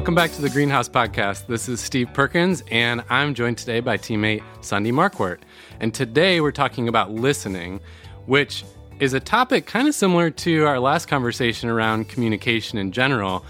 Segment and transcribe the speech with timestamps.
[0.00, 1.46] Welcome back to the Greenhouse Podcast.
[1.46, 5.40] This is Steve Perkins, and I'm joined today by teammate Sundie Markwart.
[5.78, 7.80] And today we're talking about listening,
[8.24, 8.64] which
[8.98, 13.44] is a topic kind of similar to our last conversation around communication in general.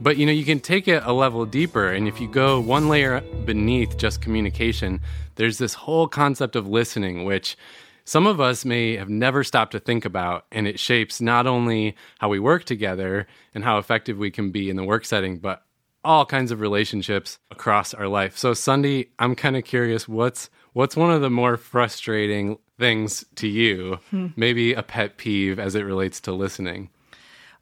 [0.00, 2.88] But you know, you can take it a level deeper, and if you go one
[2.88, 5.00] layer beneath just communication,
[5.34, 7.58] there's this whole concept of listening, which
[8.04, 11.96] some of us may have never stopped to think about, and it shapes not only
[12.20, 15.64] how we work together and how effective we can be in the work setting, but
[16.08, 18.38] all kinds of relationships across our life.
[18.38, 23.46] So, Sundie, I'm kind of curious what's what's one of the more frustrating things to
[23.46, 23.98] you?
[24.10, 24.28] Hmm.
[24.34, 26.88] Maybe a pet peeve as it relates to listening.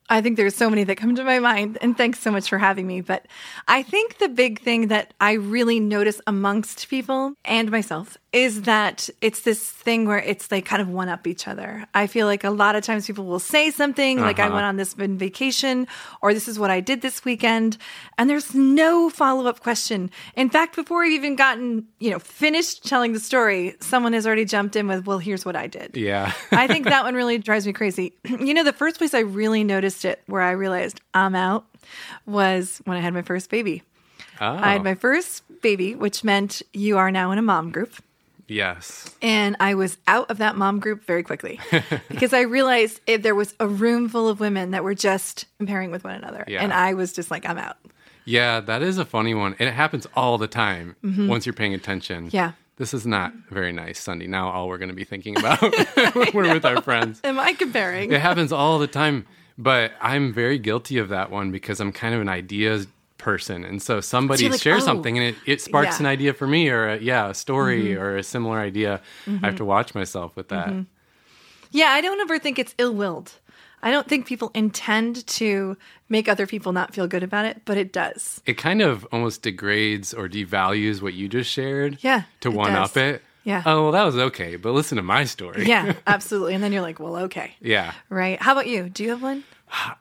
[0.09, 2.59] I think there's so many that come to my mind, and thanks so much for
[2.59, 3.01] having me.
[3.01, 3.27] But
[3.67, 9.09] I think the big thing that I really notice amongst people and myself is that
[9.23, 11.87] it's this thing where it's like kind of one up each other.
[11.95, 14.27] I feel like a lot of times people will say something uh-huh.
[14.27, 14.55] like, I uh-huh.
[14.55, 15.89] went on this vacation,
[16.21, 17.79] or this is what I did this weekend,
[18.19, 20.11] and there's no follow up question.
[20.35, 24.45] In fact, before we've even gotten, you know, finished telling the story, someone has already
[24.45, 25.97] jumped in with, well, here's what I did.
[25.97, 26.31] Yeah.
[26.53, 28.13] I think that one really drives me crazy.
[28.25, 31.65] you know, the first place I really noticed it where I realized I'm out
[32.27, 33.83] was when I had my first baby.
[34.43, 34.47] Oh.
[34.47, 37.95] I had my first baby, which meant you are now in a mom group.
[38.49, 39.15] Yes.
[39.23, 41.61] And I was out of that mom group very quickly
[42.09, 45.91] because I realized if there was a room full of women that were just comparing
[45.91, 46.45] with one another.
[46.47, 46.63] Yeah.
[46.63, 47.77] And I was just like, I'm out.
[48.25, 49.55] Yeah, that is a funny one.
[49.59, 51.29] And it happens all the time mm-hmm.
[51.29, 52.29] once you're paying attention.
[52.33, 52.53] Yeah.
[52.77, 54.29] This is not very nice, Sundie.
[54.29, 57.21] Now, all we're going to be thinking about when we're with our friends.
[57.25, 58.13] Am I comparing?
[58.13, 59.27] It happens all the time.
[59.59, 62.87] But I'm very guilty of that one because I'm kind of an ideas
[63.19, 63.65] person.
[63.65, 66.01] And so somebody like, shares oh, something and it, it sparks yeah.
[66.01, 68.03] an idea for me or a, yeah, a story mm-hmm.
[68.03, 69.01] or a similar idea.
[69.27, 69.45] Mm-hmm.
[69.45, 70.69] I have to watch myself with that.
[70.69, 70.83] Mm-hmm.
[71.73, 73.33] Yeah, I don't ever think it's ill willed.
[73.83, 75.77] I don't think people intend to
[76.09, 78.41] make other people not feel good about it, but it does.
[78.47, 81.99] It kind of almost degrades or devalues what you just shared.
[82.01, 82.23] Yeah.
[82.41, 82.91] To one does.
[82.91, 83.23] up it.
[83.45, 83.63] Yeah.
[83.65, 85.67] Oh, well, that was okay, but listen to my story.
[85.67, 86.55] yeah, absolutely.
[86.55, 87.55] And then you're like, well, okay.
[87.61, 87.93] Yeah.
[88.09, 88.43] Right.
[88.43, 88.89] How about you?
[88.89, 89.45] Do you have one?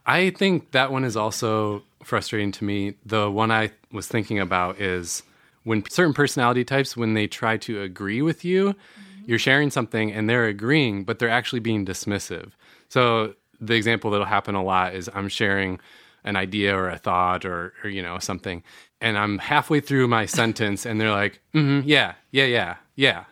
[0.05, 2.95] I think that one is also frustrating to me.
[3.05, 5.23] The one I was thinking about is
[5.63, 9.23] when certain personality types, when they try to agree with you, mm-hmm.
[9.25, 12.51] you're sharing something and they're agreeing, but they're actually being dismissive.
[12.89, 15.79] So the example that'll happen a lot is I'm sharing
[16.23, 18.63] an idea or a thought or, or you know something,
[19.01, 23.25] and I'm halfway through my sentence, and they're like, mm-hmm, "Yeah, yeah, yeah, yeah,"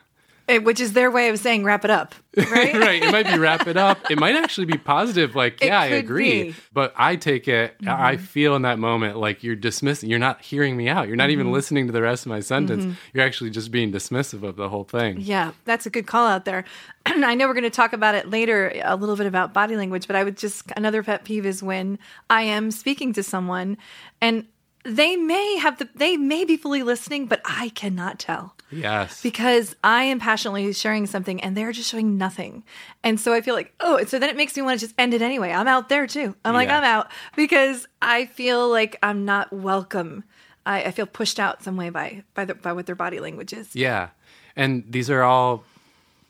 [0.46, 2.74] It, which is their way of saying wrap it up, right?
[2.74, 3.02] right.
[3.02, 4.12] It might be wrap it up.
[4.12, 6.44] It might actually be positive, like, it yeah, I agree.
[6.44, 6.56] Be.
[6.74, 7.90] But I take it, mm-hmm.
[7.90, 11.08] I feel in that moment like you're dismissing, you're not hearing me out.
[11.08, 11.32] You're not mm-hmm.
[11.40, 12.84] even listening to the rest of my sentence.
[12.84, 12.94] Mm-hmm.
[13.14, 15.22] You're actually just being dismissive of the whole thing.
[15.22, 16.66] Yeah, that's a good call out there.
[17.06, 20.08] I know we're going to talk about it later, a little bit about body language,
[20.08, 22.00] but I would just, another pet peeve is when
[22.30, 23.78] I am speaking to someone
[24.20, 24.46] and
[24.84, 28.56] they may have the they may be fully listening but i cannot tell.
[28.70, 29.22] Yes.
[29.22, 32.64] Because i am passionately sharing something and they're just showing nothing.
[33.04, 35.14] And so i feel like oh so then it makes me want to just end
[35.14, 35.52] it anyway.
[35.52, 36.36] I'm out there too.
[36.44, 36.78] I'm like yeah.
[36.78, 37.12] i'm out.
[37.36, 40.24] Because i feel like i'm not welcome.
[40.66, 43.54] I, I feel pushed out some way by by the, by what their body language
[43.54, 43.76] is.
[43.76, 44.10] Yeah.
[44.56, 45.64] And these are all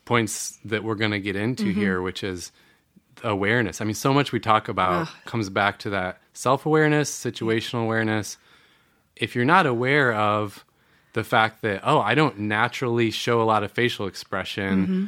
[0.04, 1.80] points that we're going to get into mm-hmm.
[1.80, 2.52] here which is
[3.24, 3.80] awareness.
[3.80, 5.14] I mean so much we talk about Ugh.
[5.24, 8.36] comes back to that self-awareness situational awareness
[9.16, 10.64] if you're not aware of
[11.12, 15.06] the fact that oh i don't naturally show a lot of facial expression mm-hmm.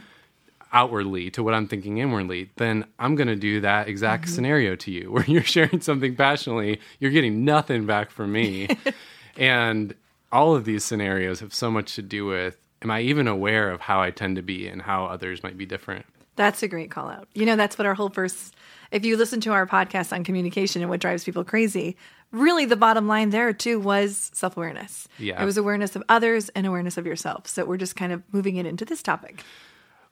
[0.72, 4.34] outwardly to what i'm thinking inwardly then i'm going to do that exact mm-hmm.
[4.34, 8.68] scenario to you where you're sharing something passionately you're getting nothing back from me
[9.36, 9.94] and
[10.32, 13.80] all of these scenarios have so much to do with am i even aware of
[13.80, 16.06] how i tend to be and how others might be different
[16.36, 18.54] that's a great call out you know that's what our whole first
[18.92, 21.96] if you listen to our podcast on communication and what drives people crazy
[22.32, 25.09] really the bottom line there too was self-awareness.
[25.19, 25.41] Yeah.
[25.41, 27.47] It was awareness of others and awareness of yourself.
[27.47, 29.42] So we're just kind of moving it into this topic.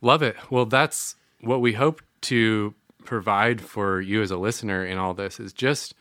[0.00, 0.36] Love it.
[0.50, 2.74] Well that's what we hope to
[3.04, 5.94] provide for you as a listener in all this is just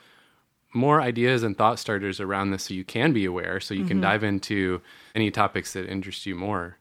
[0.74, 3.90] more ideas and thought starters around this so you can be aware so you mm-hmm.
[3.90, 4.82] can dive into
[5.14, 6.78] any topics that interest you more.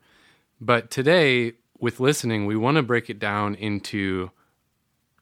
[0.61, 4.31] But today with listening we want to break it down into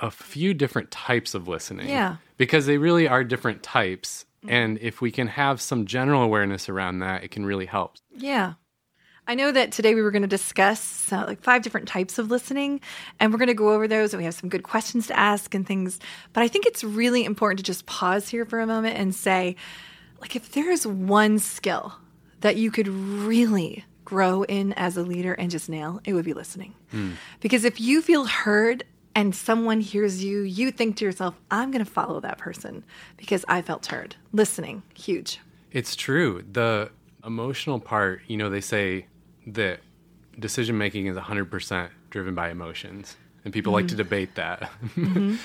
[0.01, 1.89] a few different types of listening.
[1.89, 2.17] Yeah.
[2.37, 4.25] Because they really are different types.
[4.43, 4.55] Mm-hmm.
[4.55, 7.97] And if we can have some general awareness around that, it can really help.
[8.17, 8.55] Yeah.
[9.27, 12.31] I know that today we were going to discuss uh, like five different types of
[12.31, 12.81] listening,
[13.21, 15.55] and we're going to go over those, and we have some good questions to ask
[15.55, 16.01] and things.
[16.33, 19.55] But I think it's really important to just pause here for a moment and say,
[20.21, 21.95] like, if there is one skill
[22.41, 26.33] that you could really grow in as a leader and just nail, it would be
[26.33, 26.75] listening.
[26.93, 27.13] Mm.
[27.41, 28.83] Because if you feel heard
[29.15, 32.85] and someone hears you, you think to yourself, I'm going to follow that person
[33.17, 34.17] because I felt heard.
[34.33, 35.41] Listening, huge.
[35.73, 36.45] It's true.
[36.53, 36.91] The
[37.25, 39.07] emotional part, you know, they say
[39.47, 39.81] that
[40.39, 43.83] decision making is 100% driven by emotions, and people mm-hmm.
[43.83, 44.71] like to debate that.
[44.97, 45.37] Mm-hmm.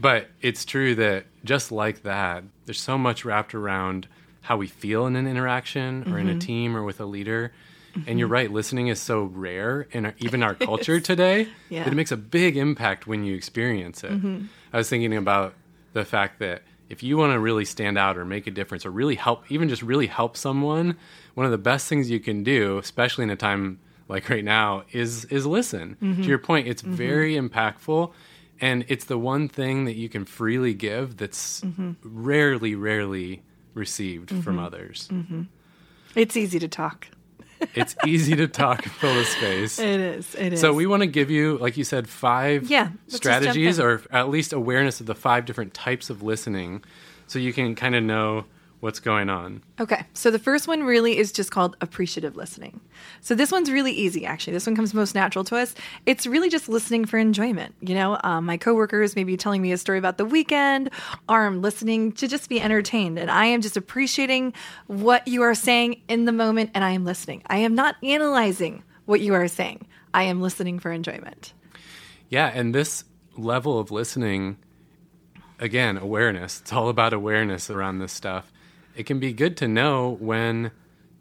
[0.00, 4.06] but it's true that just like that, there's so much wrapped around
[4.42, 6.16] how we feel in an interaction or mm-hmm.
[6.18, 6.38] in a mm-hmm.
[6.38, 7.52] team or with a leader.
[7.98, 8.10] Mm-hmm.
[8.10, 11.84] And you're right, listening is so rare in our, even our culture today yeah.
[11.84, 14.12] that it makes a big impact when you experience it.
[14.12, 14.46] Mm-hmm.
[14.72, 15.54] I was thinking about
[15.92, 18.90] the fact that if you want to really stand out or make a difference or
[18.90, 20.96] really help, even just really help someone,
[21.34, 23.78] one of the best things you can do, especially in a time
[24.08, 25.96] like right now, is is listen.
[26.02, 26.22] Mm-hmm.
[26.22, 26.94] To your point, it's mm-hmm.
[26.94, 28.12] very impactful,
[28.60, 31.92] and it's the one thing that you can freely give that's mm-hmm.
[32.02, 33.42] rarely, rarely
[33.74, 34.58] received from mm-hmm.
[34.58, 35.08] others.
[35.12, 35.42] Mm-hmm.
[36.14, 37.08] It's easy to talk.
[37.74, 39.78] It's easy to talk and fill the space.
[39.88, 40.34] It is.
[40.34, 40.60] It is.
[40.60, 44.52] So we want to give you, like you said, five yeah, strategies or at least
[44.52, 46.82] awareness of the five different types of listening
[47.26, 48.44] so you can kind of know
[48.80, 49.62] what's going on.
[49.80, 50.04] Okay.
[50.14, 52.80] So the first one really is just called appreciative listening.
[53.20, 54.52] So this one's really easy, actually.
[54.52, 55.74] This one comes most natural to us.
[56.06, 57.74] It's really just listening for enjoyment.
[57.80, 60.90] You know, um, my coworkers may be telling me a story about the weekend,
[61.28, 63.18] or I'm listening to just be entertained.
[63.18, 64.54] And I am just appreciating
[64.86, 67.42] what you are saying in the moment, and I am listening.
[67.46, 71.54] I am not analyzing what you are saying, I am listening for enjoyment.
[72.28, 72.52] Yeah.
[72.54, 73.04] And this
[73.38, 74.58] level of listening,
[75.58, 76.60] again, awareness.
[76.60, 78.52] It's all about awareness around this stuff
[78.98, 80.72] it can be good to know when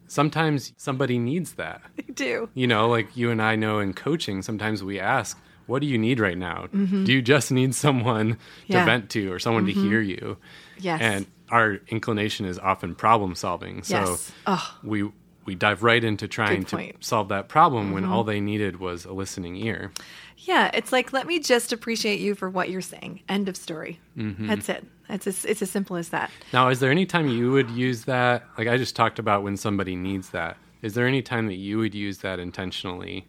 [0.08, 1.82] sometimes somebody needs that.
[1.96, 2.50] They do.
[2.56, 5.38] You know, like you and I know in coaching, sometimes we ask,
[5.68, 6.68] what do you need right now?
[6.74, 7.04] Mm-hmm.
[7.04, 8.80] Do you just need someone yeah.
[8.80, 9.82] to vent to or someone mm-hmm.
[9.82, 10.38] to hear you?
[10.80, 11.02] Yes.
[11.02, 13.84] And our inclination is often problem solving.
[13.84, 14.32] So yes.
[14.48, 14.78] oh.
[14.84, 15.12] we
[15.46, 17.94] we dive right into trying to solve that problem mm-hmm.
[17.94, 19.92] when all they needed was a listening ear.
[20.38, 23.22] Yeah, it's like let me just appreciate you for what you're saying.
[23.28, 24.00] End of story.
[24.18, 24.48] Mm-hmm.
[24.48, 24.86] That's it.
[25.10, 26.30] It's as, it's as simple as that.
[26.52, 28.44] Now, is there any time you would use that?
[28.58, 30.58] Like I just talked about when somebody needs that.
[30.82, 33.26] Is there any time that you would use that intentionally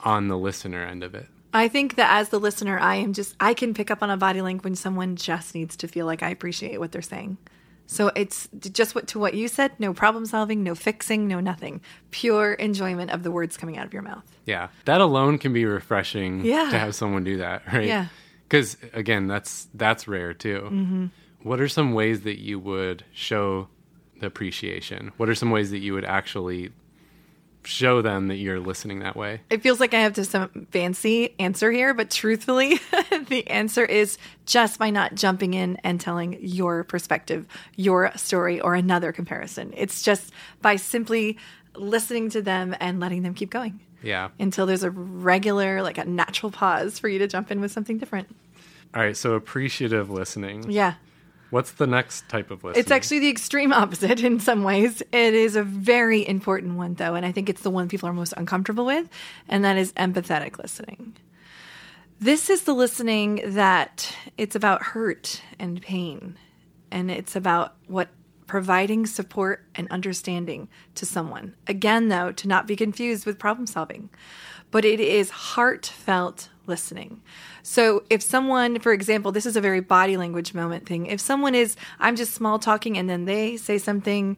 [0.00, 1.26] on the listener end of it?
[1.52, 4.16] I think that as the listener, I am just I can pick up on a
[4.16, 7.38] body language when someone just needs to feel like I appreciate what they're saying.
[7.86, 11.80] So it's just what to what you said, no problem solving, no fixing, no nothing.
[12.10, 14.24] Pure enjoyment of the words coming out of your mouth.
[14.46, 14.68] Yeah.
[14.86, 16.70] That alone can be refreshing yeah.
[16.70, 17.86] to have someone do that, right?
[17.86, 18.06] Yeah.
[18.48, 20.68] Cuz again, that's that's rare too.
[20.70, 21.06] Mm-hmm.
[21.42, 23.68] What are some ways that you would show
[24.20, 25.12] the appreciation?
[25.16, 26.70] What are some ways that you would actually
[27.66, 29.40] show them that you're listening that way?
[29.50, 32.78] It feels like I have to some fancy answer here, but truthfully,
[33.28, 37.46] the answer is just by not jumping in and telling your perspective,
[37.76, 39.72] your story, or another comparison.
[39.76, 40.32] It's just
[40.62, 41.38] by simply
[41.76, 43.80] listening to them and letting them keep going.
[44.02, 44.28] Yeah.
[44.38, 47.98] Until there's a regular, like a natural pause for you to jump in with something
[47.98, 48.28] different.
[48.94, 49.16] All right.
[49.16, 50.70] So appreciative listening.
[50.70, 50.94] Yeah.
[51.54, 52.80] What's the next type of listening?
[52.80, 55.04] It's actually the extreme opposite in some ways.
[55.12, 58.12] It is a very important one, though, and I think it's the one people are
[58.12, 59.08] most uncomfortable with,
[59.48, 61.14] and that is empathetic listening.
[62.18, 66.36] This is the listening that it's about hurt and pain,
[66.90, 68.08] and it's about what
[68.48, 70.66] providing support and understanding
[70.96, 71.54] to someone.
[71.68, 74.10] Again, though, to not be confused with problem solving,
[74.72, 77.20] but it is heartfelt listening.
[77.66, 81.06] So if someone, for example, this is a very body language moment thing.
[81.06, 84.36] If someone is, I'm just small talking and then they say something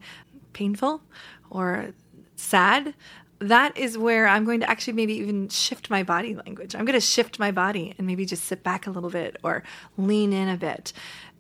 [0.52, 1.02] painful
[1.50, 1.88] or
[2.37, 2.95] sad,
[3.40, 6.76] that is where I'm going to actually maybe even shift my body language.
[6.76, 9.64] I'm going to shift my body and maybe just sit back a little bit or
[9.99, 10.92] lean in a bit.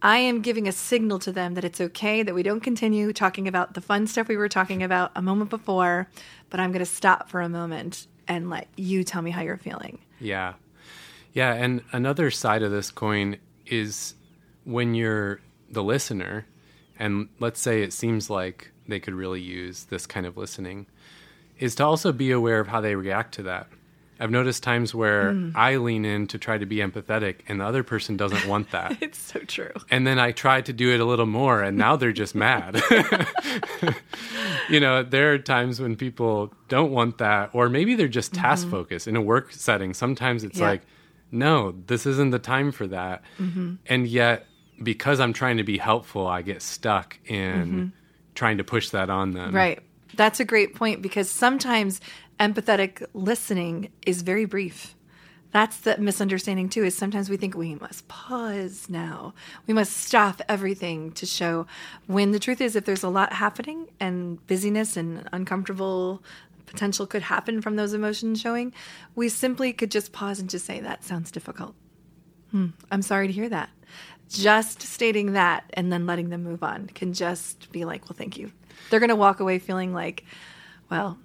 [0.02, 3.46] I am giving a signal to them that it's okay that we don't continue talking
[3.46, 6.08] about the fun stuff we were talking about a moment before,
[6.50, 9.56] but I'm going to stop for a moment and let you tell me how you're
[9.56, 10.00] feeling.
[10.18, 10.54] Yeah.
[11.36, 14.14] Yeah, and another side of this coin is
[14.64, 15.40] when you're
[15.70, 16.46] the listener,
[16.98, 20.86] and let's say it seems like they could really use this kind of listening,
[21.58, 23.66] is to also be aware of how they react to that.
[24.18, 25.52] I've noticed times where mm.
[25.54, 28.96] I lean in to try to be empathetic and the other person doesn't want that.
[29.02, 29.72] it's so true.
[29.90, 32.82] And then I try to do it a little more and now they're just mad.
[34.70, 38.62] you know, there are times when people don't want that or maybe they're just task
[38.62, 38.76] mm-hmm.
[38.76, 39.92] focused in a work setting.
[39.92, 40.70] Sometimes it's yeah.
[40.70, 40.82] like
[41.30, 43.22] no, this isn't the time for that.
[43.38, 43.74] Mm-hmm.
[43.86, 44.46] And yet,
[44.82, 47.86] because I'm trying to be helpful, I get stuck in mm-hmm.
[48.34, 49.54] trying to push that on them.
[49.54, 49.80] Right.
[50.14, 52.00] That's a great point because sometimes
[52.38, 54.94] empathetic listening is very brief.
[55.52, 56.84] That's the misunderstanding too.
[56.84, 59.32] Is sometimes we think we must pause now.
[59.66, 61.66] We must stop everything to show.
[62.06, 66.22] When the truth is, if there's a lot happening and busyness and uncomfortable
[66.66, 68.72] potential could happen from those emotions showing,
[69.14, 71.74] we simply could just pause and just say, that sounds difficult.
[72.50, 73.70] Hmm, I'm sorry to hear that.
[74.28, 78.36] Just stating that and then letting them move on can just be like, well, thank
[78.36, 78.50] you.
[78.90, 80.24] They're going to walk away feeling like,
[80.90, 81.18] well,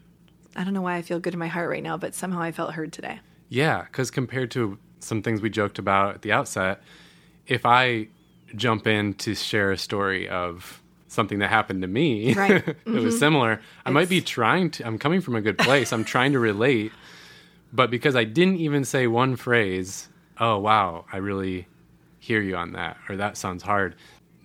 [0.56, 2.52] I don't know why I feel good in my heart right now, but somehow I
[2.52, 3.20] felt heard today.
[3.50, 6.82] Yeah, because compared to some things we joked about at the outset,
[7.48, 8.08] if I
[8.56, 10.81] jump in to share a story of
[11.12, 12.52] something that happened to me Right.
[12.68, 13.10] it was mm-hmm.
[13.18, 16.40] similar, I might be trying to, I'm coming from a good place, I'm trying to
[16.40, 16.92] relate,
[17.74, 20.08] but because I didn't even say one phrase,
[20.40, 21.68] oh, wow, I really
[22.20, 23.96] hear you on that, or that sounds hard,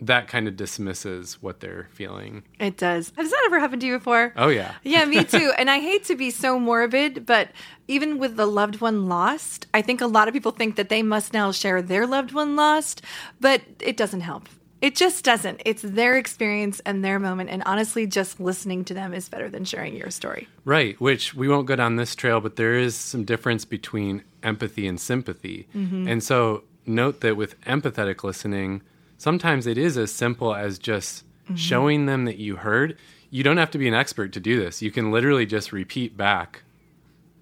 [0.01, 2.43] that kind of dismisses what they're feeling.
[2.59, 3.13] It does.
[3.17, 4.33] Has that ever happened to you before?
[4.37, 4.75] Oh, yeah.
[4.83, 5.53] Yeah, me too.
[5.57, 7.51] and I hate to be so morbid, but
[7.87, 11.03] even with the loved one lost, I think a lot of people think that they
[11.03, 13.03] must now share their loved one lost,
[13.41, 14.49] but it doesn't help.
[14.83, 15.63] It just doesn't.
[15.65, 17.51] It's their experience and their moment.
[17.51, 20.49] And honestly, just listening to them is better than sharing your story.
[20.65, 24.87] Right, which we won't go down this trail, but there is some difference between empathy
[24.87, 25.67] and sympathy.
[25.75, 26.09] Mm-hmm.
[26.09, 28.83] And so note that with empathetic listening,
[29.17, 31.55] sometimes it is as simple as just mm-hmm.
[31.55, 32.99] showing them that you heard.
[33.31, 34.83] You don't have to be an expert to do this.
[34.83, 36.63] You can literally just repeat back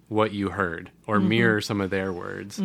[0.07, 1.29] what you heard or mm-hmm.
[1.29, 2.59] mirror some of their words.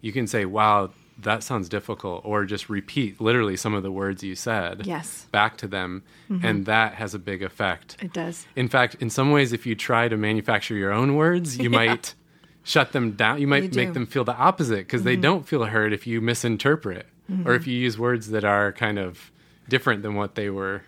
[0.00, 4.22] You can say, wow, that sounds difficult, or just repeat literally some of the words
[4.22, 5.26] you said Yes.
[5.32, 6.02] back to them.
[6.42, 7.96] And that has a big effect.
[8.00, 8.46] It does.
[8.54, 12.14] In fact, in some ways, if you try to manufacture your own words, you might
[12.62, 13.40] shut them down.
[13.40, 13.76] You might You make.
[13.88, 13.92] Mm-hmm.
[13.94, 17.06] them feel the opposite because they don't feel heard if you misinterpret
[17.44, 19.32] or if you use words that are kind of
[19.68, 20.82] different than what they were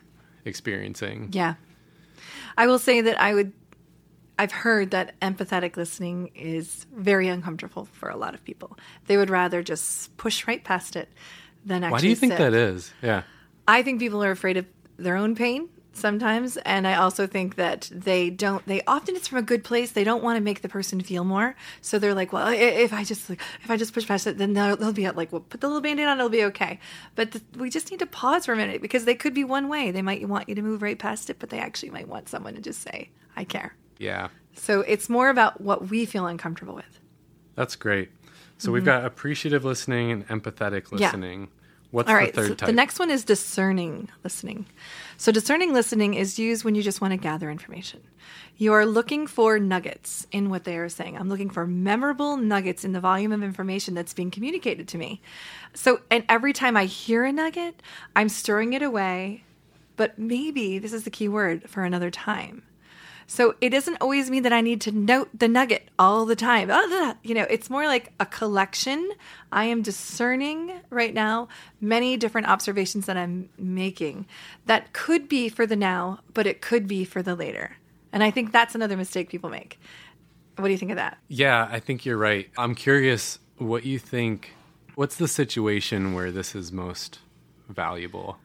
[0.45, 1.29] experiencing.
[1.33, 1.55] Yeah.
[2.57, 3.53] I will say that I would,
[4.41, 8.79] I've heard that empathetic listening is very uncomfortable for a lot of people.
[9.07, 11.11] They would rather just push right past it
[11.63, 12.39] than actually Why do you think sit.
[12.39, 12.91] that is?
[13.03, 13.25] Yeah.
[13.69, 14.65] I think people are afraid of
[14.97, 19.37] their own pain sometimes and I also think that they don't they often it's from
[19.37, 22.33] a good place they don't want to make the person feel more so they're like
[22.33, 25.33] well if I just if I just push past it then they'll, they'll be like
[25.33, 26.79] well put the little band-aid on it'll be okay
[27.17, 29.69] but th- we just need to pause for a minute because they could be one
[29.69, 32.29] way they might want you to move right past it but they actually might want
[32.29, 34.29] someone to just say I care Yeah.
[34.55, 36.99] so it's more about what we feel uncomfortable with
[37.55, 38.11] That's great.
[38.59, 40.97] So we've got appreciative listening and empathetic Mm-hmm.
[40.99, 41.07] Yeah.
[41.09, 41.49] listening.
[41.93, 42.33] What's All right.
[42.33, 42.67] the third so type?
[42.69, 44.67] the next one is discerning listening.
[45.17, 48.01] So discerning listening is used when you just want to gather information.
[48.57, 51.17] You are looking for nuggets in what they are saying.
[51.17, 55.21] I'm looking for memorable nuggets in the volume of information that's being communicated to me.
[55.75, 57.83] So, and every time I hear a nugget,
[58.15, 59.43] I'm storing it away.
[59.97, 62.63] But maybe this is the key word for another time.
[63.31, 66.69] So it doesn't always mean that I need to note the nugget all the time.
[66.69, 67.17] Ah.
[67.23, 69.09] You know, it's more like a collection.
[69.53, 71.47] I am discerning right now
[71.81, 74.27] many different observations that I'm making
[74.67, 77.77] that could be for the now, but it could be for the later.
[78.13, 79.79] And I think that's another mistake people make.
[80.57, 81.17] What do you think of that?
[81.29, 82.51] Yeah, I think you're right.
[82.59, 84.55] I'm curious what you think.
[84.97, 87.21] What's the situation where this is most
[87.69, 88.39] valuable?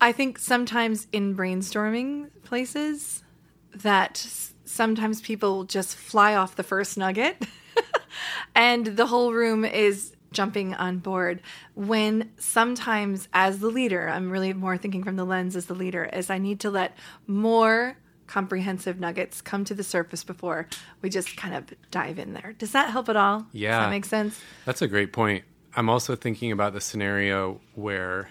[0.00, 3.24] I think sometimes in brainstorming places
[3.74, 4.26] that
[4.64, 7.36] sometimes people just fly off the first nugget
[8.54, 11.42] and the whole room is jumping on board
[11.74, 16.04] when sometimes as the leader I'm really more thinking from the lens as the leader
[16.04, 20.66] is I need to let more comprehensive nuggets come to the surface before
[21.02, 22.54] we just kind of dive in there.
[22.56, 23.46] Does that help at all?
[23.52, 23.72] Yeah.
[23.72, 24.40] Does that make sense?
[24.64, 25.44] That's a great point.
[25.76, 28.30] I'm also thinking about the scenario where,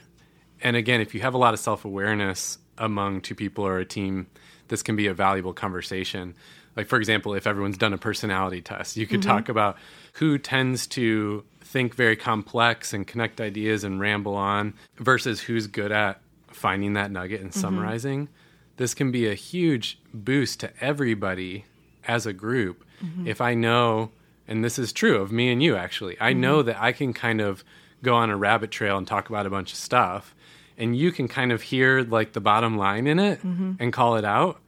[0.62, 3.86] and again, if you have a lot of self awareness among two people or a
[3.86, 4.26] team,
[4.72, 6.34] this can be a valuable conversation.
[6.78, 9.30] Like, for example, if everyone's done a personality test, you could mm-hmm.
[9.30, 9.78] talk about
[10.14, 15.92] who tends to think very complex and connect ideas and ramble on versus who's good
[15.92, 17.60] at finding that nugget and mm-hmm.
[17.60, 18.30] summarizing.
[18.78, 21.66] This can be a huge boost to everybody
[22.08, 22.86] as a group.
[23.04, 23.28] Mm-hmm.
[23.28, 24.12] If I know,
[24.48, 27.42] and this is true of me and you actually, I know that I can kind
[27.42, 27.66] of
[28.02, 30.34] go on a rabbit trail and talk about a bunch of stuff,
[30.78, 34.24] and you can kind of hear like the bottom line in it and call it
[34.26, 34.61] out.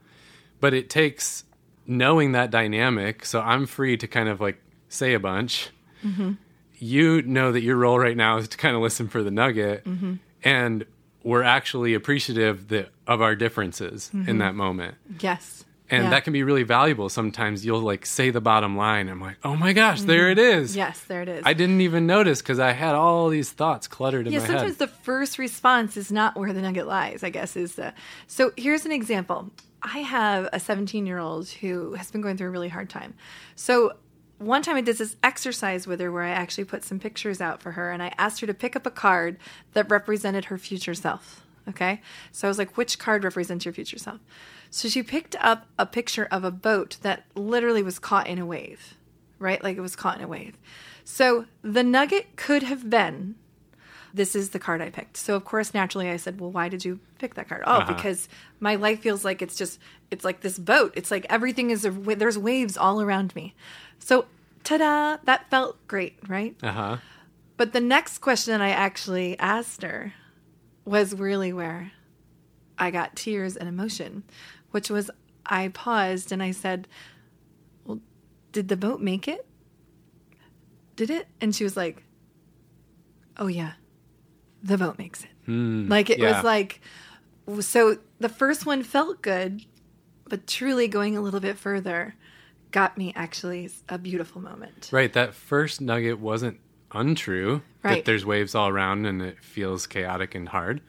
[0.64, 1.44] But it takes
[1.86, 3.26] knowing that dynamic.
[3.26, 5.68] So I'm free to kind of like say a bunch.
[6.02, 6.32] Mm-hmm.
[6.78, 9.84] You know that your role right now is to kind of listen for the nugget.
[9.84, 10.14] Mm-hmm.
[10.42, 10.86] And
[11.22, 14.38] we're actually appreciative that, of our differences in mm-hmm.
[14.38, 14.94] that moment.
[15.20, 15.64] Yes.
[15.90, 16.10] And Yeah.
[16.10, 17.10] that can be really valuable.
[17.10, 19.10] Sometimes you'll like say the bottom line.
[19.10, 20.74] I'm like, oh my gosh, there it is.
[20.74, 21.42] Yes, there it is.
[21.44, 24.78] I didn't even notice because I had all these thoughts cluttered in yeah, my sometimes
[24.78, 24.78] head.
[24.78, 27.92] the first response is not where the nugget lies, I guess is the
[28.26, 29.50] So here's an example.
[29.84, 33.14] I have a 17-year-old who has been going through a really hard time.
[33.54, 33.92] So
[34.38, 37.62] one time I did this exercise with her where I actually put some pictures out
[37.62, 39.36] for her and I asked her to pick up a card
[39.74, 41.42] that represented her future self.
[41.68, 42.00] Okay?
[42.32, 44.20] So I was like, which card represents your future self?
[44.70, 48.46] So she picked up a picture of a boat that literally was caught in a
[48.46, 48.94] wave,
[49.38, 49.62] right?
[49.62, 50.56] Like it was caught in a wave.
[51.04, 53.34] So the nugget could have been
[54.14, 55.16] this is the card I picked.
[55.16, 57.92] So of course, naturally, I said, "Well, why did you pick that card?" Oh, Uh-huh.
[57.94, 58.28] because
[58.60, 59.78] my life feels like it's just
[60.10, 60.92] it's like this boat.
[60.96, 63.54] It's like everything is a, there's waves all around me.
[63.98, 64.26] So
[64.62, 66.54] ta-da, that felt great, right?
[66.62, 66.96] Uh huh.
[67.56, 70.14] But the next question I actually asked her
[70.84, 71.90] was really where
[72.78, 74.22] I got tears and emotion,
[74.70, 75.10] which was
[75.46, 76.86] I paused and I said,
[77.84, 78.00] Well,
[78.52, 79.44] did the boat make it?
[80.96, 81.26] Did it?
[81.40, 82.02] And she was like,
[83.36, 83.72] Oh, yeah,
[84.64, 85.30] the vote makes it.
[85.88, 86.34] like it yeah.
[86.36, 86.80] was like,
[87.60, 89.64] so the first one felt good,
[90.28, 92.14] but truly going a little bit further
[92.70, 94.88] got me actually a beautiful moment.
[94.90, 95.12] Right.
[95.12, 96.58] That first nugget wasn't
[96.92, 98.04] untrue that Right.
[98.04, 100.80] there's waves all around and it feels chaotic and hard.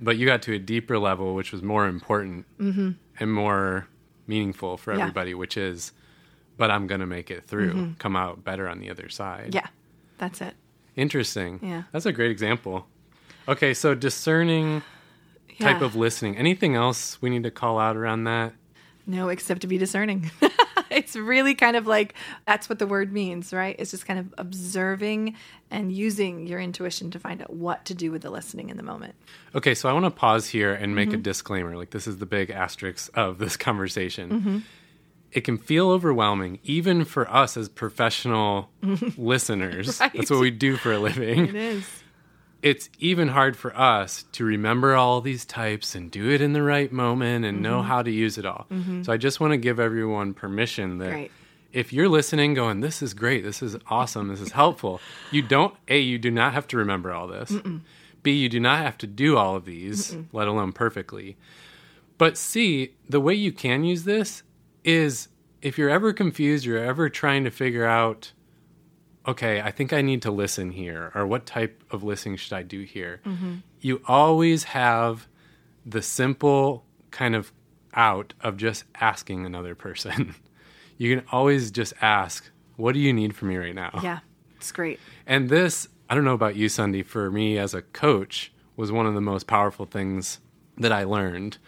[0.00, 2.96] But you got to a deeper level, which was more important and
[3.32, 3.86] more
[4.26, 4.98] meaningful for Mm-hmm.
[4.98, 5.04] Yeah.
[5.04, 5.92] everybody, which is,
[6.56, 9.48] but I'm going to make it through, come out better on the other side.
[9.48, 9.56] Mm-hmm.
[9.56, 9.66] Yeah,
[10.18, 10.54] that's it.
[10.96, 11.60] Interesting.
[11.62, 11.82] Yeah.
[11.92, 12.86] That's a great example.
[13.48, 13.74] Okay.
[13.74, 14.82] So discerning
[15.60, 16.36] type of listening.
[16.36, 18.52] Anything else we need to call out around that?
[19.06, 20.30] No, except to be discerning.
[20.90, 22.14] it's really kind of like
[22.46, 23.76] that's what the word means, right?
[23.78, 25.36] It's just kind of observing
[25.70, 28.82] and using your intuition to find out what to do with the listening in the
[28.82, 29.14] moment.
[29.54, 31.22] Okay, so I want to pause here and make a Mm-hmm.
[31.22, 31.76] disclaimer.
[31.76, 34.30] Like, this is the big asterisk of this conversation.
[34.30, 34.58] Mm-hmm.
[35.34, 38.70] It can feel overwhelming, even for us as professional
[39.18, 40.00] listeners.
[40.00, 40.12] Right.
[40.14, 41.48] That's what we do for a living.
[41.48, 41.86] It is.
[42.62, 46.62] It's even hard for us to remember all these types and do it in the
[46.62, 47.62] right moment and Mm-hmm.
[47.62, 48.66] know how to use it all.
[49.02, 51.30] So I just want to give everyone permission that Great.
[51.74, 55.00] if you're listening going this is great this is awesome this is helpful
[55.30, 57.52] you don't a you do not have to remember all this
[58.22, 61.36] b you do not have to do all of these let alone perfectly
[62.16, 64.42] but c the way you can use this
[64.84, 65.28] is
[65.62, 68.32] if you're ever confused you're ever trying to figure out
[69.26, 72.62] okay i think i need to listen here or what type of listening should i
[72.62, 73.56] do here mm-hmm.
[73.80, 75.26] you always have
[75.84, 77.52] the simple kind of
[77.94, 80.34] out of just asking another person
[80.98, 84.20] you can always just ask, "What do you need from me right now?" Yeah,
[84.56, 85.00] it's great.
[85.26, 89.06] And this, I don't know about you, Sundie, for me as a coach, was one
[89.06, 90.40] of the most powerful things
[90.78, 91.58] that I learned,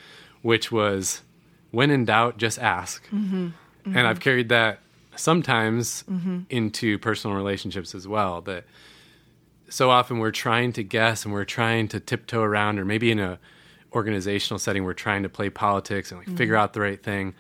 [0.43, 1.23] which was
[1.71, 3.05] when in doubt, just ask.
[3.09, 3.47] Mm-hmm.
[3.47, 3.97] Mm-hmm.
[3.97, 4.81] And I've carried that
[5.17, 6.05] sometimes
[6.51, 8.41] into personal relationships as well.
[8.43, 8.65] That
[9.69, 13.19] so often we're trying to guess and we're trying to tiptoe around, or maybe in
[13.19, 13.39] a
[13.93, 16.37] organizational setting, we're trying to play politics and like mm-hmm.
[16.37, 17.35] figure out the right thing.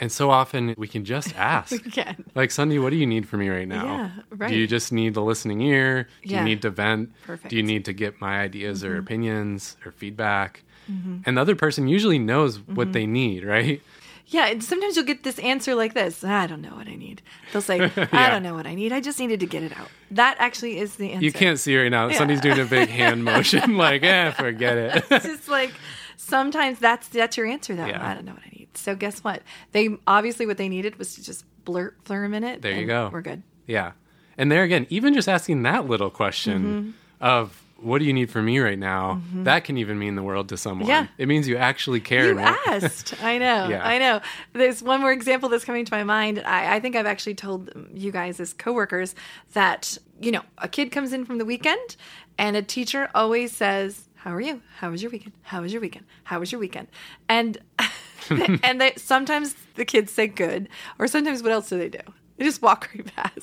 [0.00, 1.72] And so often we can just ask.
[1.72, 2.24] Again.
[2.34, 3.84] Like Sundie, what do you need from me right now?
[3.84, 4.48] Yeah, right.
[4.50, 6.08] Do you just need the listening ear?
[6.24, 6.40] Do Yeah.
[6.40, 7.12] you need to vent?
[7.22, 7.42] Perfect.
[7.42, 7.48] Mm-hmm.
[7.48, 10.64] Do you need to get my ideas or opinions or feedback?
[10.88, 12.92] And the other person usually knows what Mm-hmm.
[12.92, 13.80] they need, right?
[14.26, 17.20] Yeah, and sometimes you'll get this answer like this I don't know what I need.
[17.52, 17.80] They'll say,
[18.12, 18.92] I don't know what I need.
[18.92, 19.88] I just needed to get it out.
[20.10, 21.24] That actually is the answer.
[21.24, 22.10] You can't see right now.
[22.10, 25.04] Somebody's doing a big hand motion, like, eh, forget it.
[25.10, 25.72] it's just like
[26.16, 27.86] sometimes that's that's your answer though.
[27.86, 28.06] Yeah.
[28.08, 28.68] I don't know what I need.
[28.74, 29.42] So guess what?
[29.72, 32.62] They obviously what they needed was to just blurt flare a minute.
[32.62, 33.10] There you go.
[33.12, 33.42] We're good.
[33.66, 33.92] yeah.
[34.38, 36.90] And there again, even just asking that little question Mm-hmm.
[37.24, 39.14] of, what do you need from me right now?
[39.14, 39.44] Mm-hmm.
[39.44, 40.88] That can even mean the world to someone.
[40.88, 41.06] Yeah.
[41.18, 42.28] It means you actually care.
[42.28, 43.22] You want- asked.
[43.22, 43.68] I know.
[43.72, 43.86] Yeah.
[43.86, 44.20] I know.
[44.52, 46.42] There's one more example that's coming to my mind.
[46.44, 49.14] I, I think I've actually told you guys as coworkers
[49.54, 51.96] that, you know, a kid comes in from the weekend
[52.38, 54.62] and a teacher always says, How are you?
[54.78, 55.32] How was your weekend?
[55.42, 56.06] How was your weekend?
[56.24, 56.88] How was your weekend?
[57.28, 57.58] And
[58.30, 60.68] and they sometimes the kids say good,
[60.98, 62.00] or sometimes what else do they do?
[62.38, 63.42] They just walk right past.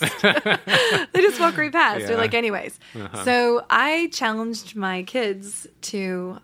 [1.13, 2.01] they just walk right past.
[2.01, 2.07] Yeah.
[2.07, 2.79] They're like, anyways.
[2.95, 3.23] Uh-huh.
[3.23, 6.39] So I challenged my kids to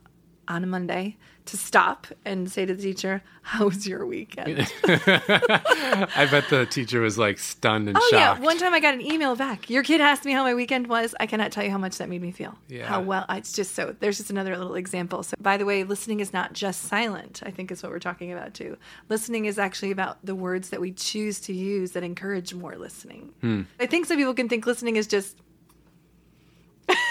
[0.48, 6.28] on a Monday to stop and say to the teacher, "How was your weekend?" I
[6.30, 8.40] bet the teacher was like stunned and oh shocked.
[8.40, 9.70] yeah, one time I got an email back.
[9.70, 11.16] Your kid asked me how my weekend was.
[11.20, 12.58] I cannot tell you how much that made me feel.
[12.68, 12.88] Yeah.
[12.88, 13.26] How well.
[13.30, 13.96] It's just so.
[14.00, 15.24] There's just another little example.
[15.24, 17.42] So by the way, listening is not just silent.
[17.46, 18.78] I think is what we're talking about too.
[19.10, 23.34] Listening is actually about the words that we choose to use that encourage more listening.
[23.42, 23.62] Hmm.
[23.80, 25.38] I think some people can think listening is just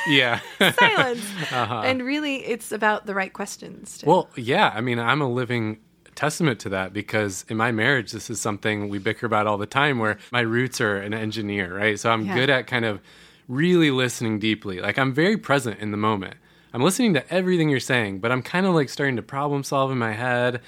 [0.08, 0.40] yeah.
[0.78, 3.98] silence, and really, it's about the right questions.
[3.98, 4.06] too.
[4.10, 4.24] Uh-huh.
[4.26, 4.72] Well, yeah.
[4.74, 5.78] I mean, I'm a living
[6.14, 9.66] testament to that because in my marriage, this is something we bicker about all the
[9.66, 11.98] time where my roots are an engineer, right?
[11.98, 12.34] So I'm Yeah.
[12.34, 13.00] good at kind of
[13.48, 14.80] really listening deeply.
[14.80, 16.36] Like, I'm very present in the moment.
[16.72, 19.90] I'm listening to everything you're saying, but I'm kind of like starting to problem solve
[19.90, 20.60] in my head.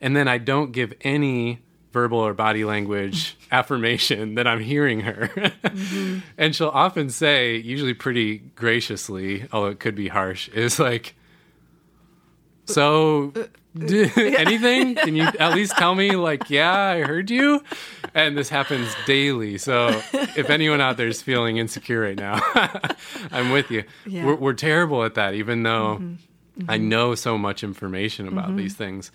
[0.00, 1.60] And then I don't give any
[1.92, 5.30] verbal or body language affirmation that I'm hearing her.
[5.34, 6.18] Mm-hmm.
[6.36, 11.14] And she'll often say, usually pretty graciously, although it could be harsh, is like,
[12.66, 13.32] so
[13.76, 14.94] D- anything?
[14.94, 17.62] Can you at least tell me, like, yeah, I heard you?
[18.14, 19.58] And this happens daily.
[19.58, 22.40] So if anyone out there is feeling insecure right now,
[23.30, 23.84] I'm with you.
[24.06, 24.24] Yeah.
[24.24, 26.70] We're, we're terrible at that, even though mm-hmm.
[26.70, 26.88] I mm-hmm.
[26.88, 29.12] know so much information about these things.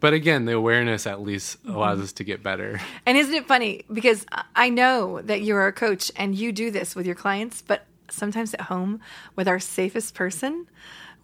[0.00, 1.74] But again, the awareness at least mm-hmm.
[1.74, 2.80] allows us to get better.
[3.06, 3.84] And isn't it funny?
[3.92, 7.86] Because I know that you're a coach and you do this with your clients, but
[8.10, 9.00] sometimes at home
[9.36, 10.66] with our safest person,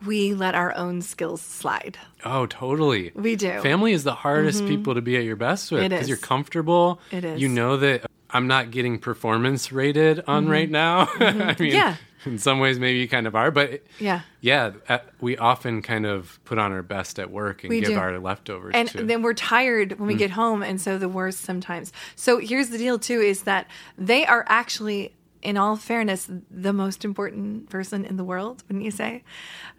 [0.05, 1.99] we let our own skills slide.
[2.25, 3.13] Oh, totally.
[3.15, 3.61] We do.
[3.61, 4.69] Family is the hardest mm-hmm.
[4.69, 7.01] people to be at your best with because you're comfortable.
[7.11, 7.41] It is.
[7.41, 10.53] You know that I'm not getting performance rated on mm-hmm.
[10.53, 11.09] right now.
[11.21, 11.65] I mean, Mm-hmm.
[11.65, 11.97] Yeah.
[12.27, 14.21] in some ways, maybe you kind of are, but Yeah.
[14.41, 17.91] yeah, uh, we often kind of put on our best at work and We give
[17.91, 17.99] do.
[17.99, 21.93] our leftovers and then we're tired when we get home and so the worst sometimes
[22.17, 23.67] so here's the deal too is that
[23.99, 28.91] they are actually in all fairness the most important person in the world wouldn't you
[28.91, 29.23] say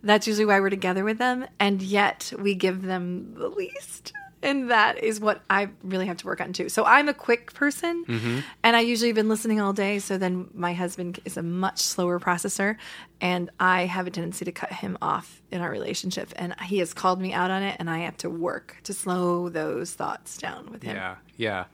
[0.04, 4.14] that's usually why we're together with them and yet we give them the least
[4.46, 6.70] and that is what I really have to work on too.
[6.70, 8.40] So I'm a quick person, mm-hmm.
[8.64, 10.00] and I usually have been listening all day.
[10.00, 12.78] So then my husband is a much slower processor,
[13.20, 16.32] and I have a tendency to cut him off in our relationship.
[16.36, 19.50] And he has called me out on it, and I have to work to slow
[19.50, 20.96] those thoughts down with him.
[20.96, 21.66] Yeah, yeah.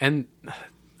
[0.00, 0.26] And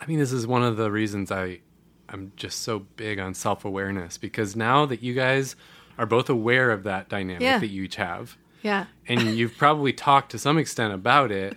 [0.00, 1.60] I mean, this is one of the reasons I
[2.08, 5.56] I'm just so big on self awareness because now that you guys
[5.98, 7.58] are both aware of that dynamic Yeah.
[7.58, 8.86] that you each have, Yeah.
[9.06, 11.56] and you've probably talked to some extent about it,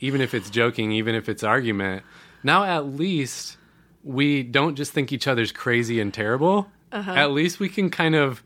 [0.00, 2.02] even if it's joking, even if it's argument.
[2.42, 3.56] Now at least
[4.04, 6.68] we don't just think each other's crazy and terrible.
[6.92, 7.12] Uh-huh.
[7.12, 8.42] At least we can kind of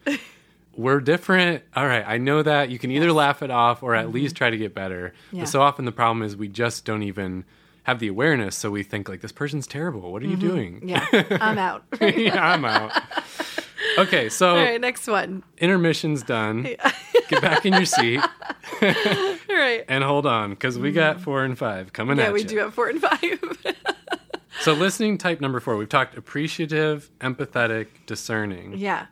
[0.77, 1.63] we're different.
[1.77, 2.71] All right, I know that.
[2.71, 5.13] You can either laugh it off or at least try to get better.
[5.29, 5.37] Mm-hmm.
[5.37, 5.43] Yeah.
[5.43, 7.45] But so often the problem is we just don't even
[7.85, 10.13] have the awareness, so we think like this person's terrible.
[10.13, 10.81] What are you doing?
[10.83, 10.89] Mm-hmm.
[10.89, 11.39] Yeah.
[11.41, 11.85] I'm out.
[12.01, 12.93] yeah, I'm out.
[13.99, 14.81] Okay, so right.
[14.81, 15.43] Next one.
[15.59, 16.63] intermission's done.
[17.29, 18.21] Get back in your seat
[18.83, 18.89] All
[19.51, 19.85] right.
[19.89, 22.19] and hold on because we got four and five coming.
[22.19, 23.21] Yeah, at we do have four and five.
[24.61, 28.75] So listening type number four, we've talked appreciative, empathetic, discerning.
[28.77, 29.07] Yeah.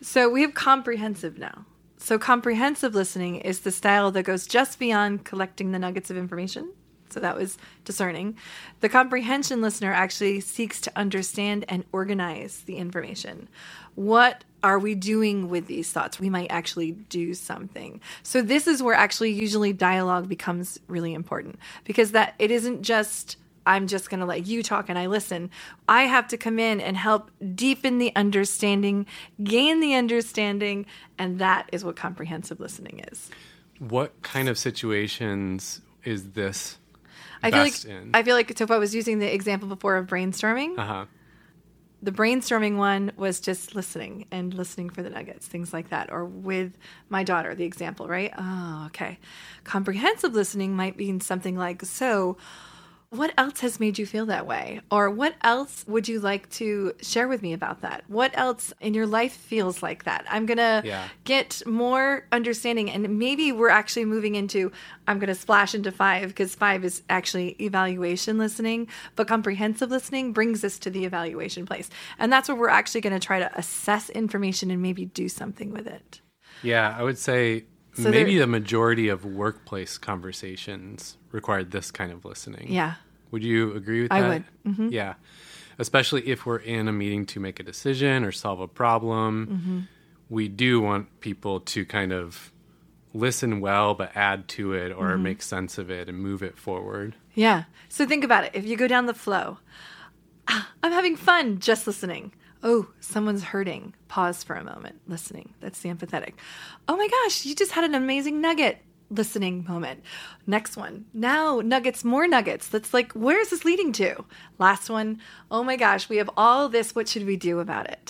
[0.00, 1.64] So we have comprehensive now.
[1.96, 6.72] So comprehensive listening is the style that goes just beyond collecting the nuggets of information.
[7.10, 8.36] So that was discerning.
[8.80, 13.48] The comprehension listener actually seeks to understand and organize the information.
[13.94, 16.18] What are we doing with these thoughts?
[16.18, 18.00] We might actually do something.
[18.22, 23.36] So this is where actually usually dialogue becomes really important because that it isn't just
[23.66, 25.50] I'm just going to let you talk and I listen.
[25.88, 29.06] I have to come in and help deepen the understanding,
[29.42, 30.86] gain the understanding,
[31.18, 33.28] and that is what comprehensive listening is.
[33.80, 36.78] What kind of situations is this
[37.46, 38.10] I feel like in?
[38.14, 41.04] I feel like so if I was using the example before of brainstorming, uh huh.
[42.02, 46.12] the brainstorming one was just listening and listening for the nuggets, things like that.
[46.12, 46.76] Or with
[47.08, 48.32] my daughter, the example, right?
[48.36, 49.18] Oh, okay.
[49.64, 52.36] Comprehensive listening might mean something like, so
[53.10, 54.80] what else has made you feel that way?
[54.90, 58.02] Or what else would you like to share with me about that?
[58.08, 60.26] What else in your life feels like that?
[60.28, 61.08] I'm going to Yeah.
[61.24, 62.90] get more understanding.
[62.90, 64.72] And maybe we're actually moving into,
[65.06, 70.32] I'm going to splash into five because five is actually evaluation listening, but comprehensive listening
[70.32, 71.88] brings us to the evaluation place.
[72.18, 75.70] And that's where we're actually going to try to assess information and maybe do something
[75.70, 76.20] with it.
[76.62, 77.64] Yeah, I would say
[77.96, 82.66] So maybe the majority of workplace conversations required this kind of listening.
[82.72, 82.94] Yeah.
[83.30, 84.22] Would you agree with that?
[84.22, 84.44] I would.
[84.66, 84.88] Mm-hmm.
[84.90, 85.14] Yeah.
[85.78, 89.46] Especially if we're in a meeting to make a decision or solve a problem.
[89.46, 89.80] Mm-hmm.
[90.28, 92.52] We do want people to kind of
[93.14, 95.22] listen well, but add to it or Mm-hmm.
[95.22, 97.14] make sense of it and move it forward.
[97.34, 97.64] Yeah.
[97.88, 98.50] So think about it.
[98.54, 99.58] If you go down the flow,
[100.48, 102.32] "Ah, I'm having fun just listening.
[102.62, 103.94] Oh, someone's hurting.
[104.08, 105.00] Pause for a moment.
[105.06, 105.54] Listening.
[105.60, 106.34] That's the empathetic.
[106.88, 108.78] Oh my gosh, you just had an amazing nugget.
[109.08, 110.02] Listening moment.
[110.48, 111.04] Next one.
[111.14, 112.66] Now, nuggets, more nuggets.
[112.66, 114.24] That's like, where is this leading to?
[114.58, 115.20] Last one.
[115.48, 116.92] Oh my gosh, we have all this.
[116.92, 118.04] What should we do about it?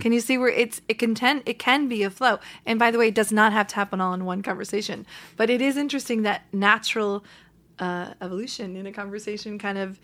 [0.00, 2.40] Can you see where it's it can tend, it can be a flow.
[2.66, 5.06] And by the way, it does not have to happen all in one conversation.
[5.36, 7.24] But it is interesting that natural
[7.78, 10.00] uh, evolution in a conversation kind of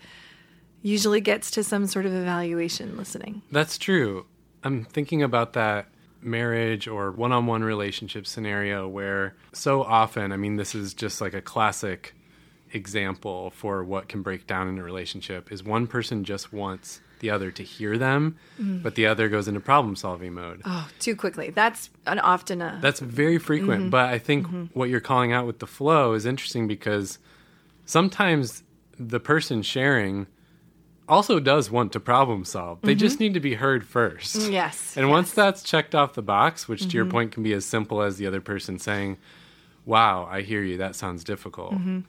[0.87, 3.41] usually gets to some sort of evaluation listening.
[3.51, 4.25] That's true.
[4.63, 5.87] I'm thinking about that
[6.21, 11.21] marriage or one on one relationship scenario where so often, I mean, this is just
[11.21, 12.15] like a classic
[12.73, 17.29] example for what can break down in a relationship is one person just wants the
[17.31, 18.81] other to hear them, mm.
[18.83, 20.61] but the other goes into problem solving mode.
[20.65, 21.49] Oh, too quickly.
[21.49, 23.89] That's an often a That's very frequent, mm-hmm.
[23.89, 24.65] but I think mm-hmm.
[24.73, 27.17] what you're calling out with the flow is interesting because
[27.85, 28.63] sometimes
[28.99, 30.27] the person sharing
[31.07, 32.79] also does want to problem solve.
[32.81, 33.23] They just mm-hmm.
[33.23, 34.37] need to be heard first.
[34.37, 34.97] Mm, yes.
[34.97, 37.11] And once that's checked off the box, which to your mm-hmm.
[37.11, 39.17] point can be as simple as the other person saying,
[39.85, 40.77] wow, I hear you.
[40.77, 41.73] That sounds difficult.
[41.73, 41.99] Mm-hmm.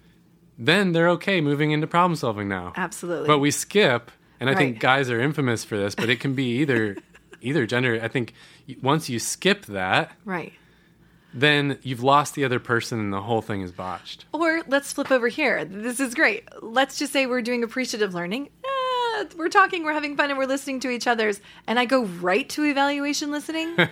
[0.59, 2.73] Then they're okay moving into problem solving now.
[2.77, 3.29] Absolutely.
[3.29, 6.59] But we skip, and I think guys are infamous for this, but it can be
[6.59, 6.97] either
[7.41, 8.01] either gender.
[8.03, 8.35] I think
[8.83, 10.53] once you skip that, right.
[11.33, 14.25] then you've lost the other person and the whole thing is botched.
[14.33, 15.65] Or let's flip over here.
[15.65, 16.49] This is great.
[16.61, 18.49] Let's just say we're doing appreciative learning.
[18.65, 18.69] Eh,
[19.19, 21.41] Ah, we're talking, we're having fun, and we're listening to each other's.
[21.67, 23.77] And I go right to evaluation listening.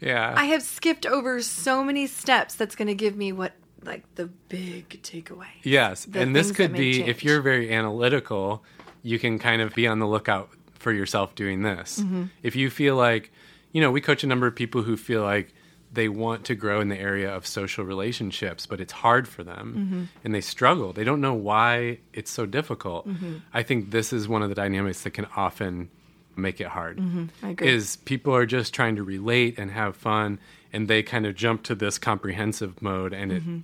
[0.00, 0.32] Yeah.
[0.36, 4.26] I have skipped over so many steps that's going to give me what, like, the
[4.48, 5.48] big takeaway.
[5.62, 8.64] Yes, and this could be make if you're very analytical,
[9.02, 12.00] you can kind of be on the lookout for yourself doing this.
[12.00, 12.24] Mm-hmm.
[12.42, 13.32] If you feel like,
[13.72, 15.52] you know, we coach a number of people who feel like
[15.92, 19.74] they want to grow in the area of social relationships, but it's hard for them
[19.76, 20.04] Mm-hmm.
[20.24, 20.92] and they struggle.
[20.92, 23.08] They don't know why it's so difficult.
[23.08, 23.36] Mm-hmm.
[23.52, 25.90] I think this is one of the dynamics that can often
[26.36, 26.98] make it hard.
[26.98, 27.24] Mm-hmm.
[27.42, 27.68] I agree.
[27.68, 30.38] Is people are just trying to relate and have fun
[30.72, 33.56] and they kind of jump to this comprehensive mode and Mm-hmm.
[33.56, 33.62] it